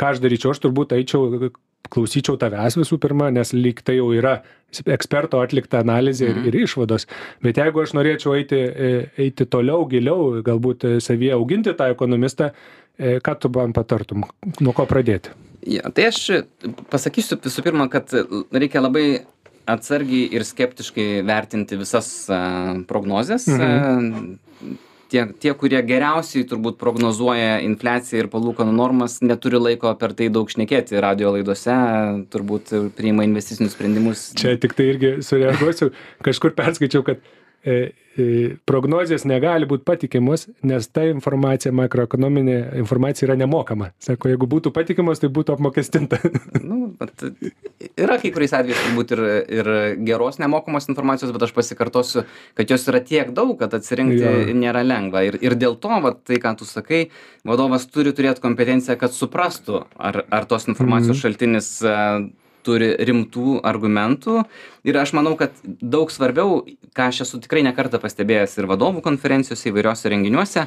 ką 0.00 0.12
aš 0.14 0.22
daryčiau 0.24 0.52
aš 0.54 0.62
turbūt 0.64 0.94
eičiau 0.96 1.50
klausyčiau 1.92 2.38
tavęs 2.40 2.76
visų 2.78 2.98
pirma 3.02 3.30
nes 3.34 3.52
lyg 3.52 3.82
tai 3.84 3.96
jau 3.98 4.10
yra 4.16 4.38
eksperto 4.86 5.40
atlikta 5.44 5.80
analizė 5.82 6.30
ir, 6.30 6.36
Mhm. 6.36 6.46
ir 6.48 6.54
išvados 6.64 7.06
bet 7.42 7.56
jeigu 7.56 7.82
aš 7.82 7.92
norėčiau 7.98 8.36
eiti 8.38 8.56
e, 8.56 9.10
eiti 9.18 9.44
toliau 9.44 9.84
giliau 9.88 10.42
galbūt 10.42 10.84
e, 10.84 11.00
savyje 11.00 11.32
auginti 11.32 11.74
tą 11.74 11.90
ekonomistą 11.92 12.52
e, 12.98 13.18
ką 13.20 13.38
tu 13.38 13.48
man 13.52 13.72
patartum 13.72 14.24
nuo 14.60 14.72
ko 14.72 14.86
pradėti 14.86 15.30
Jo, 15.62 15.92
tai 15.94 16.08
aš 16.10 16.42
pasakysiu 16.90 17.36
visų 17.38 17.62
pirma, 17.62 17.84
kad 17.86 18.10
reikia 18.50 18.80
labai 18.82 19.22
atsargiai 19.70 20.24
ir 20.34 20.42
skeptiškai 20.42 21.22
vertinti 21.22 21.78
visas 21.78 22.26
prognozes. 22.88 23.46
Mhm. 23.46 24.38
Tie, 25.12 25.26
tie, 25.44 25.52
kurie 25.58 25.76
geriausiai 25.84 26.46
turbūt 26.48 26.78
prognozuoja 26.80 27.58
infliaciją 27.66 28.22
ir 28.22 28.28
palūkanų 28.32 28.72
normas, 28.72 29.18
neturi 29.20 29.60
laiko 29.60 29.92
per 30.00 30.14
tai 30.16 30.30
daug 30.32 30.48
šnekėti 30.48 31.02
radio 31.04 31.34
laidose, 31.34 31.76
turbūt 32.32 32.72
priima 32.96 33.26
investicinius 33.28 33.76
sprendimus. 33.76 34.30
čia 34.40 34.56
tik 34.56 34.72
tai 34.78 34.88
irgi 34.94 35.12
sureaguosiu 35.26 35.90
kažkur 36.24 36.56
perskaičiau 36.56 37.04
kad 37.04 37.20
prognozijas 38.68 39.22
negali 39.24 39.66
būti 39.68 39.86
patikimos, 39.86 40.48
nes 40.66 40.88
ta 40.92 41.04
informacija, 41.08 41.72
makroekonominė 41.76 42.56
informacija 42.80 43.28
yra 43.28 43.36
nemokama. 43.40 43.92
Sako, 44.02 44.32
jeigu 44.32 44.48
būtų 44.50 44.72
patikimos, 44.74 45.22
tai 45.22 45.30
būtų 45.32 45.54
apmokestinta. 45.54 46.18
nu, 46.70 46.92
yra 47.96 48.18
kai 48.20 48.32
kuriais 48.34 48.52
atvejais 48.58 48.82
turbūt 48.88 49.14
ir, 49.16 49.24
ir 49.60 49.72
geros 50.04 50.40
nemokamos 50.42 50.90
informacijos, 50.92 51.32
bet 51.32 51.46
aš 51.46 51.54
pasikartosiu, 51.56 52.26
kad 52.58 52.74
jos 52.74 52.84
yra 52.92 53.00
tiek 53.06 53.32
daug, 53.36 53.54
kad 53.62 53.78
atsirinkti 53.78 54.20
ja. 54.20 54.34
nėra 54.58 54.84
lengva. 54.84 55.24
Ir, 55.28 55.38
ir 55.40 55.56
dėl 55.56 55.78
to, 55.80 55.94
va, 56.04 56.12
tai 56.18 56.42
ką 56.42 56.56
tu 56.60 56.68
sakai, 56.68 57.06
vadovas 57.48 57.88
turi 57.88 58.12
turėti 58.16 58.44
kompetenciją, 58.44 58.98
kad 59.00 59.16
suprastų, 59.16 59.86
ar, 59.96 60.24
ar 60.28 60.50
tos 60.50 60.68
informacijos 60.68 61.16
mm. 61.16 61.22
šaltinis 61.24 61.72
turi 62.64 62.92
rimtų 62.98 63.60
argumentų. 63.66 64.44
Ir 64.88 64.98
aš 65.02 65.14
manau 65.18 65.36
kad 65.40 65.52
daug 65.64 66.10
svarbiau 66.10 66.62
ką 66.96 67.10
aš 67.10 67.22
esu 67.26 67.40
tikrai 67.42 67.62
ne 67.66 67.74
kartą 67.76 68.00
pastebėjęs 68.02 68.58
ir 68.58 68.70
vadovų 68.70 69.04
konferencijose 69.04 69.70
įvairiuose 69.70 70.12
renginiuose 70.12 70.66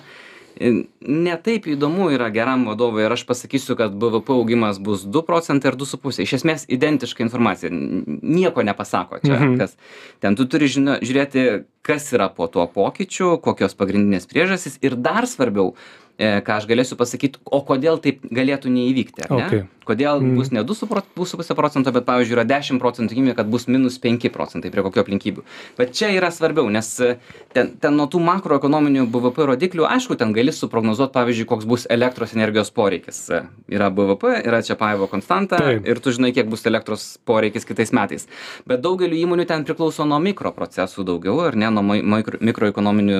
ne 0.59 1.35
taip 1.43 1.67
įdomu 1.67 2.09
yra 2.15 2.29
geram 2.33 2.65
vadovui. 2.69 3.03
Ar 3.05 3.15
aš 3.15 3.25
pasakysiu 3.27 3.75
kad 3.75 3.95
bvp 3.99 4.31
augimas 4.35 4.79
bus 4.79 5.03
du 5.03 5.21
procentai 5.25 5.71
ar 5.71 5.75
du 5.75 5.85
su 5.85 5.99
puse 5.99 6.23
iš 6.23 6.37
esmės 6.39 6.65
identiška 6.71 7.23
informacija. 7.23 7.69
Nieko 7.71 8.63
nepasako 8.63 9.19
čia 9.25 9.35
Mhm. 9.39 9.57
kas 9.59 9.75
ten. 10.19 10.35
Tu 10.35 10.45
turi 10.45 10.67
žino 10.67 10.99
žiūrėti 11.01 11.65
kas 11.81 12.11
yra 12.13 12.29
po 12.29 12.47
tuo 12.47 12.67
pokyčiu 12.67 13.41
kokios 13.41 13.75
pagrindinės 13.75 14.27
priežastys. 14.27 14.79
Ir 14.81 14.95
dar 14.95 15.27
svarbiau 15.27 15.75
e, 16.17 16.41
ką 16.41 16.57
aš 16.57 16.67
galėsiu 16.67 16.95
pasakyt 16.95 17.37
o 17.43 17.61
kodėl 17.61 17.99
taip 17.99 18.23
galėtų 18.23 18.71
neįvykti 18.71 19.27
ar 19.27 19.37
ne? 19.37 19.45
Okay. 19.45 19.63
Kodėl 19.85 20.21
Mm. 20.21 20.35
bus 20.35 20.51
ne 20.51 20.63
du 20.63 20.73
su 20.73 20.87
pro 20.87 21.01
du 21.15 21.25
su 21.25 21.37
puse 21.37 21.55
procento 21.55 21.91
bet 21.91 22.05
pavyzdžiui 22.05 22.35
yra 22.37 22.45
dešim 22.45 22.79
procentų 22.79 23.13
tikimybė 23.13 23.35
kad 23.35 23.47
bus 23.47 23.67
minus 23.67 23.97
penki 23.99 24.29
procentai 24.29 24.71
prie 24.71 24.83
kokių 24.83 25.03
aplinkybių. 25.03 25.43
Vat 25.77 25.93
čia 25.93 26.09
yra 26.15 26.31
svarbiau 26.31 26.69
nes 26.69 26.99
e, 26.99 27.17
ten 27.53 27.75
ten 27.79 27.95
nuo 27.95 28.07
tų 28.07 28.19
makroekonominių 28.25 29.07
bvp 29.11 29.45
rodiklių 29.51 29.87
aišku 29.89 30.17
ten 30.17 30.33
gali 30.33 30.51
suprognozuot 30.51 31.13
pavyzdžiui 31.13 31.45
koks 31.45 31.65
bus 31.65 31.87
elektros 31.89 32.33
energijos 32.33 32.71
poreikis. 32.71 33.29
E, 33.29 33.43
yra 33.69 33.89
bvp 33.89 34.41
yra 34.45 34.61
čiapajevo 34.61 35.07
konstanta 35.07 35.61
ir 35.75 35.99
tu 35.99 36.11
žinai 36.11 36.33
kiek 36.33 36.49
bus 36.49 36.65
elektros 36.65 37.17
poreikis 37.25 37.65
kitais 37.65 37.91
metais. 37.91 38.27
Bet 38.65 38.81
daugeliui 38.81 39.21
įmonių 39.25 39.45
ten 39.47 39.65
priklauso 39.65 40.05
nuo 40.05 40.19
mikroprocesų 40.19 41.05
daugiau 41.05 41.39
ar 41.45 41.55
ne 41.55 41.69
nuo 41.69 41.83
mikro 41.85 42.39
mikroekonominių 42.41 43.19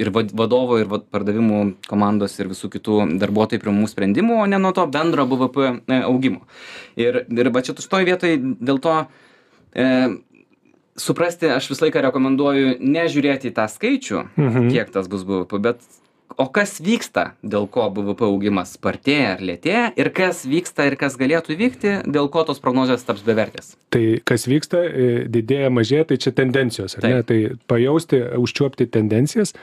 ir 0.00 0.10
vad 0.14 0.32
vadovo 0.36 0.78
ir 0.80 0.88
pardavimų 0.88 1.60
komandos 1.88 2.38
ir 2.40 2.50
visų 2.50 2.70
kitų 2.76 2.98
darbuotojų 3.20 3.62
priimamų 3.62 3.90
sprendimų 3.90 4.40
o 4.42 4.46
ne 4.50 4.60
nuo 4.62 4.72
to 4.76 4.86
bendro 4.86 5.26
bvp 5.28 5.66
e, 5.86 6.00
augimo 6.08 6.42
ir 6.96 7.24
ir 7.28 7.50
va 7.54 7.62
čia 7.66 7.74
šitoj 7.76 8.06
vietoj 8.08 8.38
dėl 8.70 8.80
to 8.82 8.96
e, 9.74 9.86
suprasti 10.96 11.50
aš 11.52 11.70
visą 11.74 11.86
laiką 11.86 12.02
rekomenduoju 12.08 12.76
ne 12.80 13.04
žiūrėti 13.12 13.50
į 13.52 13.56
tą 13.58 13.68
skaičių 13.68 14.24
Mhm. 14.36 14.68
kiek 14.72 14.90
tas 14.94 15.08
bus 15.12 15.24
bvp 15.28 15.60
bet 15.60 15.80
o 16.36 16.48
kas 16.52 16.80
vyksta 16.84 17.30
dėl 17.44 17.68
ko 17.70 17.86
bvp 17.94 18.24
augimas 18.26 18.74
spartėja 18.76 19.36
ar 19.36 19.40
lėtėja 19.44 19.84
ir 19.96 20.10
kas 20.16 20.42
vyksta 20.48 20.86
ir 20.88 20.96
kas 21.00 21.14
galėtų 21.20 21.54
įvykti 21.54 21.92
dėl 22.12 22.28
ko 22.32 22.42
tos 22.48 22.60
prognozės 22.60 23.04
taps 23.06 23.22
bevertės 23.24 23.74
Tai 23.94 24.04
kas 24.28 24.46
vyksta, 24.50 24.82
e, 24.84 25.24
didėja, 25.32 25.70
mažėja, 25.72 26.04
tai 26.10 26.16
čia 26.20 26.32
tendencijos, 26.36 26.98
ar 26.98 27.04
ne? 27.06 27.22
Taip. 27.22 27.26
Tai 27.30 27.38
pajausti, 27.70 28.18
užčiuopti 28.36 28.86
tendencijas. 28.92 29.54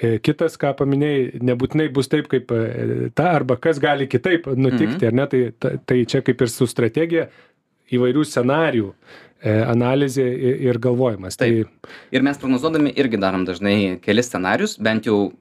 E, 0.00 0.14
Kitas, 0.24 0.54
ką 0.60 0.72
paminėjai, 0.78 1.40
nebūtinai 1.44 1.88
bus 1.92 2.08
taip, 2.08 2.28
kaip 2.32 2.52
e, 2.56 3.10
ta, 3.14 3.30
arba 3.36 3.58
kas 3.60 3.80
gali 3.82 4.06
kitaip 4.08 4.46
nutikti, 4.56 5.06
ar 5.10 5.16
ne? 5.18 5.26
Tai, 5.28 5.40
ta- 5.60 5.74
tai 5.84 5.98
čia 6.08 6.22
kaip 6.24 6.40
ir 6.40 6.48
su 6.52 6.68
strategija 6.70 7.26
įvairių 7.92 8.22
scenarijų 8.24 8.92
e, 8.94 9.52
analizė 9.66 10.24
ir 10.70 10.78
galvojimas. 10.82 11.36
Taip. 11.40 11.68
ir 12.14 12.22
mes 12.24 12.38
prognozuodami 12.40 12.94
irgi 12.96 13.20
darom 13.20 13.44
dažnai 13.48 13.98
kelis 14.04 14.30
scenarius 14.32 14.78
bent 14.80 15.08
jau 15.10 15.32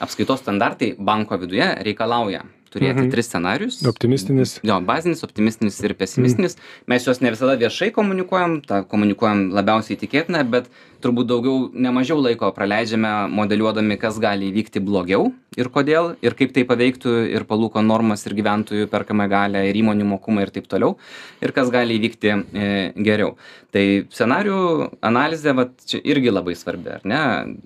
apskaitos 0.00 0.40
standartai 0.44 0.94
banko 0.98 1.36
viduje 1.38 1.68
reikalauja 1.84 2.42
turėti 2.70 3.00
Mhm. 3.02 3.10
tris 3.10 3.26
scenarijus 3.26 3.80
Tai 3.82 3.90
optimistinis. 3.90 4.60
jo 4.62 4.76
bazinis 4.86 5.24
optimistinis 5.26 5.80
ir 5.82 5.94
pesimistinis. 5.98 6.54
Mes 6.86 7.02
juos 7.04 7.18
ne 7.20 7.30
visada 7.34 7.56
viešai 7.58 7.88
komunikuojam 7.90 8.60
tą 8.62 8.84
komunikuojam 8.86 9.50
labiausiai 9.50 9.98
tikėtina 9.98 10.44
bet 10.48 10.68
turbūt 11.02 11.26
daugiau 11.26 11.70
ne 11.74 11.90
mažiau 11.90 12.20
laiko 12.22 12.52
praleidžiame 12.54 13.10
modeliuodami 13.34 13.98
kas 13.98 14.20
gali 14.22 14.52
įvykti 14.52 14.78
blogiau 14.86 15.32
ir 15.56 15.66
kodėl 15.68 16.14
ir 16.22 16.36
kaip 16.38 16.52
tai 16.54 16.62
paveiktų 16.62 17.16
ir 17.34 17.42
palūkanų 17.50 17.86
normas 17.90 18.24
ir 18.26 18.34
gyventojų 18.38 18.86
perkamąją 18.86 19.28
galią 19.34 19.64
ir 19.66 19.74
įmonių 19.82 20.06
mokumą 20.06 20.42
ir 20.46 20.50
taip 20.54 20.68
toliau 20.70 20.94
ir 21.42 21.50
kas 21.50 21.70
gali 21.74 21.98
įvykti 21.98 22.30
e, 22.54 22.92
geriau. 23.02 23.34
Tai 23.72 24.06
scenarijų 24.14 24.92
analizė 25.02 25.56
vat 25.56 25.74
čia 25.86 25.98
irgi 26.04 26.30
labai 26.30 26.54
svarbi 26.54 26.88
ar 26.94 27.00
ne 27.02 27.56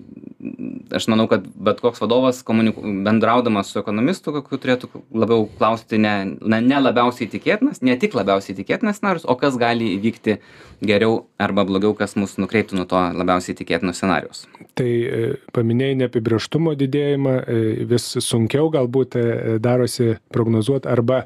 aš 0.95 1.07
manau 1.11 1.27
kad 1.31 1.47
bet 1.67 1.81
koks 1.83 2.03
vadovas 2.03 2.43
komuniku 2.47 2.83
bendraudamas 3.05 3.71
su 3.73 3.79
ekonomistu 3.81 4.35
kokiu 4.35 4.61
turėtų 4.61 4.91
labiau 5.13 5.47
klausti 5.57 5.99
ne 6.01 6.15
na 6.41 6.61
ne 6.61 6.81
labiausiai 6.81 7.29
tikėtinas 7.31 7.81
ne 7.85 7.97
tik 8.01 8.17
labiausiai 8.17 8.57
tikėtinas 8.59 9.01
scenarijus 9.01 9.27
o 9.29 9.37
kas 9.39 9.59
gali 9.61 9.95
įvykti 9.97 10.39
geriau 10.85 11.25
arba 11.41 11.65
blogiau 11.67 11.95
kas 11.97 12.17
mus 12.19 12.37
nukreiptų 12.41 12.81
nuo 12.81 12.89
to 12.89 13.01
labiausiai 13.15 13.57
tikėtino 13.57 13.95
scenarijaus 13.95 14.45
Tai 14.75 14.87
e, 14.87 15.27
paminėjai 15.55 15.95
neapibrieštumo 16.01 16.73
didėjimą, 16.75 17.35
e, 17.47 17.59
vis 17.87 18.09
sunkiau 18.25 18.67
galbūt 18.73 19.15
e, 19.15 19.25
darosi 19.63 20.17
prognozuoti 20.35 20.89
arba 20.91 21.21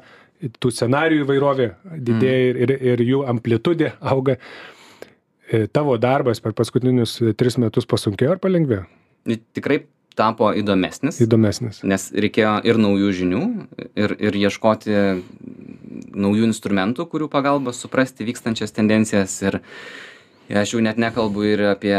tų 0.62 0.70
scenarijų 0.72 1.24
įvairovė 1.24 1.66
didėja 1.98 2.52
ir, 2.52 2.74
ir 2.92 3.02
jų 3.04 3.24
amplitudė 3.28 3.90
auga. 4.00 4.38
Tavo 5.74 5.96
darbas 5.98 6.38
per 6.38 6.54
paskutinius 6.54 7.16
tris 7.36 7.58
metus 7.58 7.88
pasunkėjo 7.90 8.36
ar 8.36 8.40
palengvėjo? 8.40 8.84
Tikrai 9.54 9.82
tapo 10.16 10.50
įdomesnis 10.52 11.20
Įdomesnis. 11.22 11.82
nes 11.86 12.08
reikėjo 12.12 12.56
ir 12.66 12.76
naujų 12.82 13.10
žinių 13.22 13.42
ir 13.96 14.16
ir 14.18 14.38
ieškoti 14.42 14.96
naujų 16.14 16.48
instrumentų 16.50 17.06
kurių 17.12 17.28
pagalba 17.32 17.72
suprasti 17.72 18.26
vykstančias 18.28 18.72
tendencijas 18.76 19.36
ir 19.46 19.60
aš 20.50 20.72
jau 20.74 20.80
net 20.82 20.98
nekalbu 20.98 21.44
ir 21.46 21.60
apie 21.70 21.94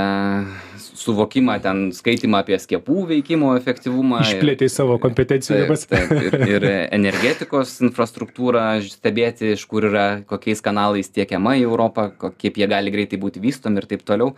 suvokimą 0.78 1.56
ten 1.64 1.80
skaitymą 1.96 2.42
apie 2.44 2.58
skiepų 2.60 3.06
veikimo 3.14 3.54
efektyvumą 3.58 4.20
ir- 4.26 4.36
Išplėtei 4.36 4.68
savo 4.70 4.98
kompetencijų 5.02 5.62
ribas. 5.64 5.88
ir, 5.90 6.36
ir 6.58 6.66
energetikos 6.92 7.78
infrastruktūrą 7.88 8.66
stebėti, 8.86 9.54
iš 9.56 9.64
kur 9.72 9.88
yra, 9.88 10.06
kokiais 10.28 10.62
kanalais 10.62 11.10
tiekiama 11.10 11.56
į 11.58 11.64
Europą, 11.70 12.10
kaip 12.20 12.60
jie 12.60 12.68
gali 12.68 12.92
greitai 12.94 13.18
būti 13.24 13.40
vystomi 13.42 13.80
ir 13.82 13.88
taip 13.88 14.04
toliau. 14.06 14.36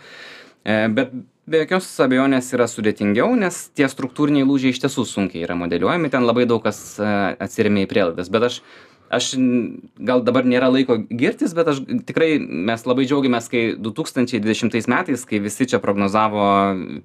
E, 0.64 0.88
Bet 0.94 1.12
be 1.50 1.64
jokios 1.64 1.90
abejonės 2.04 2.54
yra 2.56 2.68
sudėtingiau, 2.72 3.34
nes 3.40 3.68
tie 3.76 3.88
struktūriniai 3.92 4.48
lūžiai 4.48 4.74
iš 4.74 4.82
tiesų 4.86 5.06
sunkiai 5.10 5.46
yra 5.48 5.58
modeliuojami, 5.60 6.12
ten 6.14 6.28
labai 6.28 6.48
daug 6.50 6.64
kas 6.64 6.80
e, 7.00 7.12
atsiremia 7.44 7.88
į 7.88 7.90
prielaidas. 7.92 8.32
Bet 8.34 8.48
aš, 8.48 8.60
aš 9.14 9.34
gal 10.00 10.24
dabar 10.26 10.48
nėra 10.48 10.72
laiko 10.72 11.02
girtis, 11.10 11.56
bet 11.58 11.74
aš 11.74 11.84
tikrai 12.08 12.38
mes 12.40 12.88
labai 12.88 13.08
džiaugiamės, 13.10 13.52
kai 13.52 13.66
2020 13.76 14.90
metais, 14.94 15.28
kai 15.28 15.44
visi 15.44 15.68
čia 15.70 15.84
prognozavo 15.84 16.48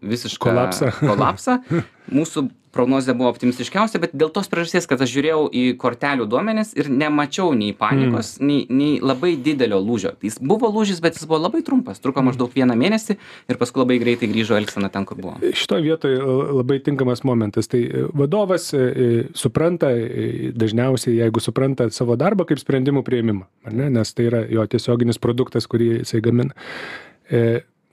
visišką 0.07 0.53
Kolapsą. 0.53 0.94
kolapsą 1.03 1.61
mūsų 2.18 2.48
prognozė 2.79 3.17
buvo 3.19 3.33
optimistiškiausia 3.35 4.01
bet 4.05 4.14
dėl 4.14 4.33
tos 4.35 4.51
priežasties 4.53 4.88
kad 4.91 5.03
aš 5.03 5.12
žiūrėjau 5.17 5.43
į 5.51 5.67
kortelių 5.83 6.29
duomenis 6.31 6.73
ir 6.79 6.93
nemačiau 6.93 7.53
nei 7.59 7.75
panikos 7.77 8.37
nei 8.41 8.64
nei 8.71 9.03
labai 9.03 9.35
didelio 9.37 9.83
lūžio 9.83 10.14
jis 10.25 10.38
buvo 10.41 10.71
lūžis 10.73 11.03
bet 11.05 11.19
jis 11.19 11.29
buvo 11.29 11.43
labai 11.49 11.64
trumpas 11.67 12.01
truko 12.05 12.25
maždaug 12.25 12.55
vieną 12.55 12.79
mėnesį 12.79 13.19
ir 13.19 13.61
paskui 13.61 13.85
labai 13.85 14.01
greitai 14.03 14.31
grįžo 14.31 14.57
elgsena 14.61 14.93
ten 14.95 15.09
kur 15.09 15.21
buvo 15.21 15.37
Šitoje 15.59 15.88
vietoje 15.88 16.19
labai 16.53 16.79
tinkamas 16.85 17.25
momentas. 17.25 17.69
Tai 17.69 17.81
e, 17.81 18.05
vadovas 18.12 18.73
e, 18.75 18.77
e, 18.77 19.25
supranta, 19.35 19.91
e, 19.91 20.53
dažniausiai, 20.57 21.19
jeigu 21.23 21.41
supranta 21.41 21.88
savo 21.95 22.17
darbą 22.21 22.47
kaip 22.49 22.61
sprendimų 22.62 23.05
prieimimą, 23.07 23.49
ar 23.69 23.77
ne? 23.77 23.91
nes 23.99 24.14
tai 24.14 24.29
yra 24.31 24.45
jo 24.51 24.67
tiesioginis 24.71 25.21
produktas, 25.23 25.69
kurį 25.71 25.99
jisai 26.01 26.23
gamina. 26.25 26.55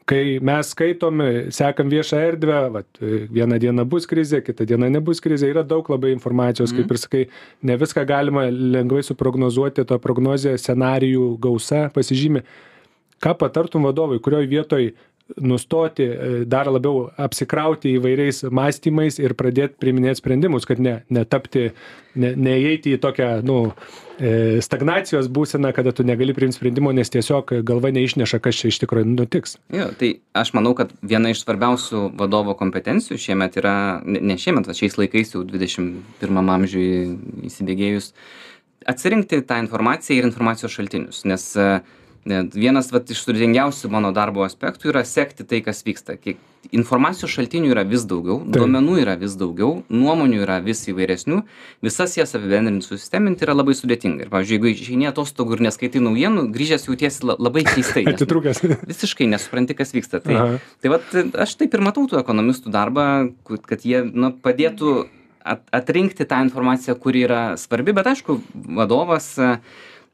Kai 0.05 0.37
mes 0.37 0.69
skaitom, 0.69 1.21
e, 1.25 1.29
sekam 1.49 1.89
viešą 1.89 2.19
erdvę, 2.27 2.59
vat, 2.75 2.87
e, 3.01 3.23
vieną 3.33 3.57
dieną 3.57 3.87
bus 3.89 4.05
krizė, 4.05 4.43
kitą 4.45 4.67
dieną 4.69 4.91
nebus 4.93 5.17
krizė, 5.17 5.49
yra 5.49 5.63
daug 5.65 5.87
labai 5.89 6.11
informacijos, 6.13 6.69
kaip 6.77 6.91
ir 6.93 6.99
sakai, 7.01 7.23
ne 7.65 7.77
viską 7.81 8.03
galima 8.05 8.43
lengvai 8.51 9.01
suprognozuoti, 9.01 9.85
to 9.89 9.97
prognozė 9.97 10.53
scenarijų 10.61 11.39
gausa 11.41 11.89
pasižymi. 11.95 12.43
Ką 13.17 13.33
patartum 13.39 13.89
vadovui, 13.89 14.21
kurioje 14.21 14.51
vietoje 14.51 14.93
nustoti 15.41 16.03
e, 16.03 16.31
dar 16.45 16.69
labiau 16.69 17.09
apsikrauti 17.17 17.95
įvairiais 17.97 18.43
mąstymais 18.53 19.17
ir 19.21 19.33
pradėti 19.37 19.79
priiminėti 19.81 20.21
sprendimus, 20.21 20.67
kad 20.69 20.81
ne, 20.81 20.99
netapti, 21.13 21.71
ne, 22.21 22.31
neįeiti 22.37 22.93
į 22.93 22.99
tokią 23.01 23.29
nu, 23.47 23.57
e, 24.19 24.61
stagnacijos 24.65 25.29
būseną, 25.33 25.73
kada 25.75 25.95
tu 25.95 26.05
negali 26.05 26.35
priimti 26.37 26.59
sprendimo, 26.59 26.93
nes 26.95 27.09
tiesiog 27.13 27.55
galva 27.65 27.89
neišneša, 27.95 28.41
kas 28.43 28.61
čia 28.61 28.69
iš 28.69 28.79
tikrųjų 28.85 29.09
nutiks. 29.15 29.57
jo 29.73 29.89
tai 29.97 30.13
aš 30.37 30.53
manau 30.57 30.75
kad 30.77 30.93
viena 31.01 31.33
iš 31.33 31.41
svarbiausių 31.41 32.07
vadovo 32.21 32.53
kompetencijų 32.59 33.19
šiemet 33.27 33.57
yra 33.61 33.75
ne 34.05 34.37
šiemet 34.37 34.69
va 34.69 34.77
šiais 34.77 34.99
laikais 35.01 35.33
jau 35.33 35.43
dvidešim 35.47 35.91
pirmam 36.21 36.53
amžiuj 36.53 37.15
įsibėgėjus 37.49 38.13
atsirinkti 38.85 39.41
tą 39.49 39.57
informaciją 39.63 40.21
ir 40.21 40.29
informacijos 40.29 40.77
šaltinius 40.77 41.25
nes 41.25 41.49
e, 42.25 42.41
vienas 42.53 42.91
vat 42.93 43.09
iš 43.13 43.23
sudėtingiausių 43.25 43.89
mano 43.93 44.11
darbo 44.15 44.43
aspektų 44.45 44.91
yra 44.91 45.05
sekti 45.07 45.45
tai 45.47 45.61
kas 45.65 45.83
vyksta 45.85 46.17
kiek 46.19 46.41
informacijos 46.73 47.29
šaltinių 47.35 47.71
yra 47.73 47.83
vis 47.87 48.05
daugiau 48.09 48.39
duomenų 48.41 48.97
yra 49.03 49.15
vis 49.21 49.35
daugiau 49.37 49.83
nuomonių 49.93 50.41
yra 50.45 50.59
vis 50.65 50.81
įvairesnių 50.89 51.41
visas 51.85 52.15
jas 52.17 52.33
apibendrint 52.37 52.85
susisteminti 52.85 53.45
yra 53.45 53.55
labai 53.57 53.75
sudėtinga 53.77 54.25
ir 54.25 54.31
pavyzdžiui 54.33 54.57
jeigu 54.57 54.71
išeini 54.71 55.09
atostogų 55.11 55.57
ir 55.59 55.65
neskaitai 55.67 56.01
naujienų 56.05 56.47
grįžęs 56.55 56.87
jautiesi 56.89 57.29
la 57.29 57.37
labai 57.39 57.65
keistai 57.67 58.05
Atitrūkęs. 58.13 58.63
visiškai 58.91 59.29
nesupranti 59.31 59.77
kas 59.77 59.93
vyksta 59.95 60.23
tai 60.25 60.39
Aha. 60.39 60.63
tai 60.81 60.95
vat 60.95 61.13
aš 61.45 61.57
taip 61.61 61.77
ir 61.77 61.85
matau 61.85 62.07
tų 62.09 62.21
ekonomistų 62.23 62.73
darbą 62.73 63.07
kad 63.69 63.85
jie 63.85 64.01
nu 64.09 64.33
padėtų 64.33 65.03
at 65.45 65.61
atrinkti 65.71 66.25
tą 66.25 66.41
informaciją 66.47 66.95
kuri 66.97 67.25
yra 67.27 67.41
svarbi 67.61 67.93
bet 67.93 68.07
aišku 68.09 68.39
vadovas 68.79 69.27
a, 69.37 69.59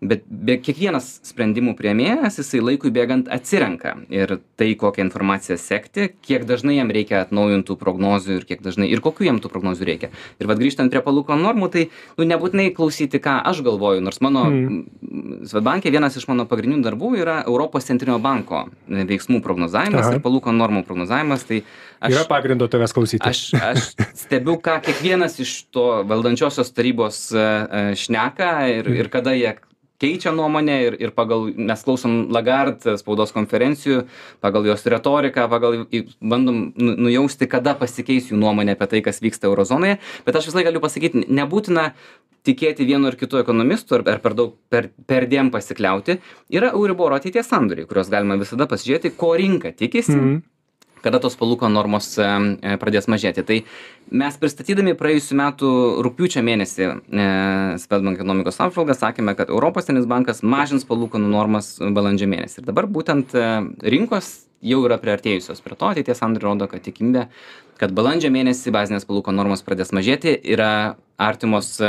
bet 0.01 0.23
be 0.25 0.55
kiekvienas 0.57 1.19
sprendimų 1.29 1.75
priėmėjas 1.77 2.39
jisai 2.41 2.61
laikui 2.63 2.89
bėgant 2.93 3.27
atsirenka 3.29 3.95
ir 4.09 4.39
tai 4.57 4.71
kokią 4.79 5.05
informaciją 5.05 5.57
sekti 5.61 6.07
kiek 6.25 6.47
dažnai 6.49 6.79
jam 6.79 6.89
reikia 6.89 7.19
atnaujintų 7.25 7.77
prognozių 7.77 8.39
ir 8.39 8.47
kiek 8.49 8.63
dažnai 8.65 8.89
ir 8.89 9.03
kokių 9.05 9.27
jam 9.29 9.37
tų 9.43 9.51
prognozių 9.53 9.85
reikia 9.91 10.09
ir 10.41 10.49
vat 10.49 10.57
grįžtant 10.61 10.89
prie 10.93 11.03
palūkanų 11.05 11.45
normų 11.45 11.69
tai 11.75 11.83
nu 12.17 12.25
nebūtinai 12.31 12.71
klausyti 12.73 13.21
ką 13.21 13.37
aš 13.51 13.61
galvoju 13.67 14.01
nors 14.01 14.21
mano 14.25 14.47
Mm. 14.51 15.45
svedbanke 15.47 15.91
vienas 15.91 16.15
iš 16.17 16.25
mano 16.29 16.45
pagrindinių 16.49 16.83
darbų 16.85 17.09
yra 17.21 17.37
europos 17.47 17.85
centrinio 17.87 18.17
banko 18.21 18.63
veiksmų 18.89 19.41
prognozavimas 19.45 20.07
Aha. 20.07 20.15
ir 20.17 20.23
palūkanų 20.23 20.57
normų 20.61 20.81
prognozavimas 20.87 21.43
tai 21.47 21.61
aš 22.01 22.15
Yra 22.15 22.23
pagrindo 22.29 22.67
tavęs 22.71 22.93
klausyti. 22.95 23.21
aš 23.27 23.53
aš 23.59 23.91
stebiu 24.17 24.57
ką 24.57 24.79
kiekvienas 24.85 25.37
iš 25.43 25.53
to 25.73 25.85
valdančiosios 26.09 26.71
tarybos 26.73 27.19
e, 27.35 27.43
e, 27.43 27.83
šneka 27.95 28.51
ir 28.73 28.89
ir 28.97 29.09
kada 29.13 29.33
jie 29.37 29.53
keičia 30.01 30.33
nuomonę 30.35 30.77
ir 30.87 30.97
ir 31.01 31.13
pagal 31.17 31.51
mes 31.55 31.85
klausom 31.85 32.17
lagart 32.33 32.87
spaudos 33.01 33.33
konferencijų 33.35 34.05
pagal 34.43 34.65
jos 34.71 34.85
retoriką 34.95 35.47
pagal 35.51 35.83
į 35.83 36.05
bandom 36.21 36.63
nu 36.75 36.97
nujausti 37.07 37.49
kada 37.51 37.75
pasikeis 37.77 38.31
jų 38.31 38.41
nuomonė 38.41 38.75
apie 38.77 38.89
tai 38.95 39.05
kas 39.05 39.21
vyksta 39.23 39.49
euro 39.51 39.67
zonoje 39.67 39.99
bet 40.25 40.35
aš 40.35 40.49
visąlaik 40.49 40.71
galiu 40.71 40.83
pasakyt 40.83 41.21
nebūtina 41.29 41.91
tikėti 42.47 42.85
vienu 42.87 43.09
ar 43.09 43.17
kitu 43.19 43.39
ekonomistu 43.41 43.97
ar 43.97 44.05
ar 44.15 44.21
per 44.23 44.35
daug 44.37 44.55
per 44.69 44.89
perdėm 45.09 45.51
pasikliauti. 45.53 46.17
Yra 46.53 46.71
euriboro 46.73 47.17
ateities 47.17 47.49
sandoriai 47.51 47.87
kuriuos 47.89 48.09
galima 48.13 48.39
visada 48.41 48.67
pasižiūrėti 48.69 49.13
ko 49.17 49.35
rinka 49.37 49.73
tikisi. 49.77 50.17
Mhm. 50.17 50.41
Kada 51.03 51.19
tos 51.21 51.35
palūkanų 51.39 51.75
normos 51.75 52.11
e, 52.19 52.27
e, 52.27 52.75
pradės 52.81 53.09
mažėti. 53.11 53.43
Tai 53.47 53.57
mes 54.21 54.37
pristatydami 54.41 54.93
praėjusiu 54.99 55.37
metu 55.39 55.71
rūpiučio 56.05 56.43
mėnesį 56.45 56.87
e, 56.87 56.93
Swedbank 57.81 58.19
ekonomikos 58.19 58.61
apžvalgą 58.63 58.95
sakėme, 58.97 59.35
kad 59.37 59.51
Europos 59.53 59.89
centrinis 59.89 60.09
bankas 60.09 60.43
mažins 60.45 60.87
palūkanų 60.89 61.31
normas 61.33 61.73
balandžio 61.81 62.29
mėnesį. 62.31 62.61
Ir 62.61 62.69
dabar 62.69 62.89
būtent 62.91 63.35
rinkos 63.81 64.33
jau 64.61 64.83
yra 64.85 64.99
priartėjusios 65.01 65.63
prie 65.65 65.77
to, 65.77 65.89
ateities 65.89 66.21
sandoriai 66.21 66.51
rodo, 66.51 66.67
kad 66.69 66.83
tikimybė, 66.85 67.27
kad 67.81 67.93
balandžio 67.97 68.29
mėnesį 68.33 68.73
bazinės 68.73 69.07
palūkanų 69.09 69.41
normos 69.41 69.65
pradės 69.65 69.93
mažėti, 69.95 70.35
yra 70.53 70.97
artimos 71.21 71.79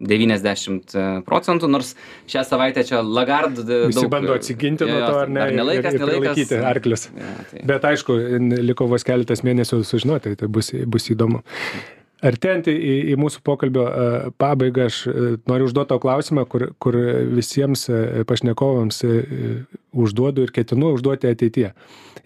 90 0.00 0.96
procentų, 1.26 1.68
nors 1.68 1.92
šią 2.30 2.44
savaitę 2.48 2.84
čia 2.88 3.02
Lagard 3.04 3.58
Visi 3.60 3.98
daug... 3.98 4.10
bando 4.12 4.34
atsiginti 4.36 4.88
nuo 4.88 4.98
to, 5.04 5.14
ar 5.26 5.32
ne? 5.32 5.44
Dar 5.44 5.54
nelaikas, 5.60 5.94
ir, 5.94 6.00
ir 6.00 6.06
nelaikas. 6.06 6.52
arklius. 6.72 7.06
Ja, 7.16 7.36
tai. 7.52 7.64
Bet 7.68 7.86
aišku, 7.92 8.16
liko 8.64 8.88
vos 8.90 9.04
keletas 9.06 9.44
mėnesių 9.46 9.82
sužinoti, 9.84 10.36
tai 10.40 10.48
bus, 10.52 10.72
bus 10.88 11.10
įdomu. 11.12 11.44
Artėjant 12.20 12.68
į, 12.68 12.74
į 13.12 13.16
mūsų 13.20 13.40
pokalbio 13.44 13.86
e, 13.88 14.08
pabaigą, 14.40 14.88
aš 14.90 14.98
e, 15.08 15.12
noriu 15.48 15.70
užduoti 15.70 15.88
tau 15.94 16.00
klausimą, 16.02 16.44
kur, 16.52 16.66
kur 16.82 16.96
visiems 17.32 17.86
e, 17.88 18.24
pašnekovams 18.28 19.00
užduodu 19.96 20.44
ir 20.44 20.52
ketinu 20.52 20.92
užduoti 20.98 21.30
ateityje. 21.30 21.72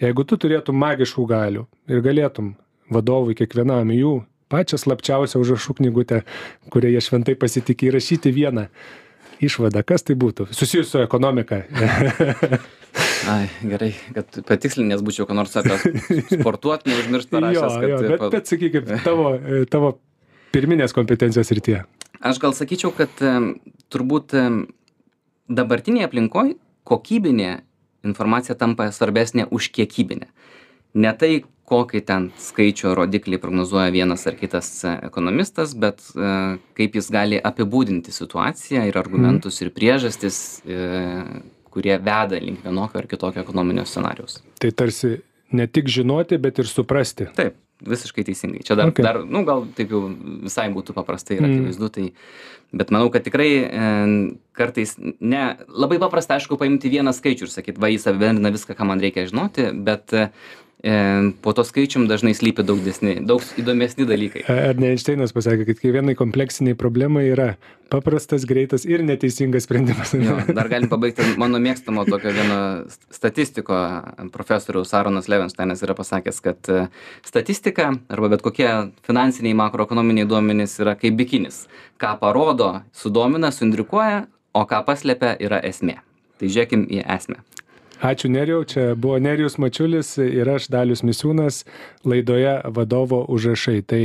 Jeigu 0.02 0.26
tu 0.26 0.38
turėtum 0.40 0.78
magiškų 0.82 1.26
galių 1.30 1.66
ir 1.90 2.02
galėtum 2.02 2.54
vadovui 2.90 3.36
kiekvienam 3.38 3.92
jų 3.94 4.16
pačią 4.54 4.78
slapčiausią 4.80 5.42
užrašų 5.42 5.78
knygutę, 5.82 6.22
kurią 6.70 6.94
jie 6.94 7.02
šventai 7.02 7.34
pasitikė 7.38 7.90
įrašyti 7.90 8.32
vieną 8.34 8.68
išvadą, 9.44 9.82
kas 9.86 10.06
tai 10.06 10.16
būtų? 10.18 10.48
Susijus 10.54 10.92
su 10.94 11.02
ekonomika. 11.02 11.64
Ai, 13.34 13.48
gerai, 13.66 13.90
kad 14.14 14.38
patikslinės 14.46 15.02
būčiau, 15.04 15.26
ką 15.26 15.34
nors 15.34 15.56
apie 15.58 15.78
sportuot, 16.30 16.84
neužmiršt 16.86 17.32
parašęs, 17.32 17.74
jo, 17.74 17.80
kad... 17.80 17.90
jo, 17.90 18.00
bet, 18.04 18.20
pa- 18.20 18.30
bet 18.36 18.52
sakykime, 18.52 18.98
tavo, 19.02 19.32
tavo 19.72 19.94
pirminės 20.54 20.94
kompetencijos 20.94 21.50
rytyje. 21.56 21.82
Aš 22.24 22.38
gal 22.40 22.54
sakyčiau, 22.56 22.92
kad 22.94 23.10
turbūt 23.92 24.36
dabartinėje 25.50 26.08
aplinkoje 26.08 26.54
kokybinė 26.88 27.50
informacija 28.06 28.54
tampa 28.60 28.90
svarbesnė 28.92 29.48
už 29.50 29.72
kiekybinę. 29.74 30.28
Ne 30.94 31.12
tai, 31.18 31.32
kokį 31.68 32.02
ten 32.04 32.28
skaičių 32.40 32.92
rodiklį 32.98 33.38
prognozuoja 33.40 33.92
vienas 33.94 34.26
ar 34.28 34.36
kitas 34.38 34.68
e, 34.84 34.92
ekonomistas, 35.08 35.72
bet 35.80 36.02
e, 36.12 36.30
kaip 36.76 36.98
jis 36.98 37.10
gali 37.14 37.40
apibūdinti 37.40 38.12
situaciją 38.14 38.84
ir 38.90 39.00
argumentus 39.00 39.62
ir 39.64 39.72
priežastis, 39.74 40.38
e, 40.68 40.78
kurie 41.74 41.96
veda 41.98 42.38
link 42.38 42.64
vienokio 42.66 43.00
ar 43.00 43.10
kitokio 43.10 43.42
ekonominio 43.42 43.86
scenarius. 43.88 44.42
Tai 44.62 44.70
tarsi 44.76 45.16
ne 45.54 45.66
tik 45.66 45.88
žinoti, 45.90 46.38
bet 46.42 46.60
ir 46.60 46.68
suprasti. 46.68 47.30
Taip, 47.34 47.56
visiškai 47.84 48.26
teisingai. 48.28 48.62
Čia 48.66 48.76
dar, 48.78 48.92
dar 48.94 49.22
nu, 49.24 49.42
gal 49.48 49.64
taip 49.76 49.92
jau 49.94 50.04
visai 50.44 50.68
būtų 50.74 50.94
paprastai 50.96 51.38
ir 51.38 51.42
Mm. 51.44 51.54
akivaizdu, 51.56 51.88
tai, 51.96 52.04
bet 52.72 52.92
manau, 52.94 53.10
kad 53.10 53.24
tikrai 53.26 53.50
kartais 54.54 54.94
ne, 55.00 55.44
labai 55.68 55.98
paprasta, 56.02 56.38
aišku, 56.38 56.58
paimti 56.60 56.92
vieną 56.92 57.14
skaičių 57.16 57.48
ir 57.48 57.52
sakyti, 57.52 57.80
va, 57.82 57.90
jis 57.90 58.06
apibendrina 58.06 58.54
viską, 58.54 58.76
ką 58.78 58.86
man 58.86 59.02
reikia 59.02 59.26
žinoti, 59.26 59.70
bet 59.74 60.14
po 61.40 61.52
to 61.56 61.64
skaičium 61.64 62.04
dažnai 62.10 62.34
slypi 62.36 62.64
daug, 62.66 62.80
desni, 62.84 63.16
daug 63.24 63.40
įdomesni 63.56 64.04
dalykai. 64.04 64.42
Ar 64.52 64.76
ne 64.76 64.90
Einšteinas 64.92 65.32
pasakė, 65.32 65.64
kad 65.70 65.80
kiekvienai 65.80 66.12
kompleksiniai 66.18 66.76
problemai 66.76 67.24
yra 67.30 67.54
paprastas, 67.92 68.44
greitas 68.48 68.84
ir 68.84 69.00
neteisingas 69.06 69.64
sprendimas. 69.64 70.12
Jo, 70.18 70.36
dar 70.58 70.68
galim 70.72 70.90
pabaigti 70.92 71.24
mano 71.40 71.60
mėgstamo 71.62 72.04
tokio 72.08 72.34
vieno 72.36 72.58
statistiko 73.14 73.78
profesoriaus 74.34 74.92
Aronas 74.98 75.30
Levensteinas 75.32 75.84
yra 75.86 75.96
pasakęs, 75.96 76.42
kad 76.44 76.68
e, 76.72 76.86
statistika 77.24 77.90
arba 78.12 78.34
bet 78.34 78.44
kokie 78.44 78.68
finansiniai 79.08 79.56
makroekonominiai 79.64 80.28
duomenys 80.28 80.76
yra 80.84 80.98
kaip 81.00 81.16
bikinis. 81.16 81.64
Ką 82.00 82.16
parodo, 82.20 82.74
sudomina, 82.92 83.54
suindrikuoja, 83.54 84.26
o 84.52 84.68
ką 84.68 84.84
paslepia 84.84 85.32
yra 85.40 85.64
esmė. 85.64 86.00
Tai 86.40 86.50
žiūrėkim 86.50 86.88
į 86.92 87.04
esmę. 87.16 87.40
Ačiū 88.02 88.28
Nerijau, 88.28 88.64
čia 88.64 88.94
buvo 88.94 89.18
Nerijus 89.18 89.58
Mačiulis 89.58 90.16
ir 90.18 90.48
aš 90.50 90.68
Dalius 90.72 91.04
Misiūnas 91.06 91.62
laidoje 92.04 92.56
vadovo 92.74 93.22
užrašai. 93.28 93.82
Tai 93.86 94.02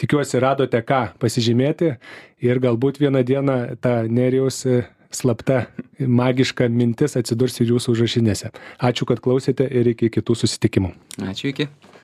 tikiuosi 0.00 0.40
radote 0.42 0.82
ką 0.84 1.02
pasižymėti 1.22 1.94
ir 2.44 2.60
galbūt 2.60 3.00
vieną 3.00 3.24
dieną 3.24 3.58
ta 3.80 4.02
Nerijaus 4.08 4.64
slapta 5.10 5.64
magiška 5.98 6.68
mintis 6.70 7.16
atsidurs 7.18 7.58
ir 7.60 7.72
jūsų 7.74 7.96
užrašinėse. 7.96 8.52
Ačiū, 8.78 9.08
kad 9.08 9.22
klausėte 9.24 9.66
ir 9.66 9.94
iki 9.94 10.12
kitų 10.14 10.36
susitikimų. 10.44 10.92
Ačiū 11.26 11.50
iki. 11.50 11.68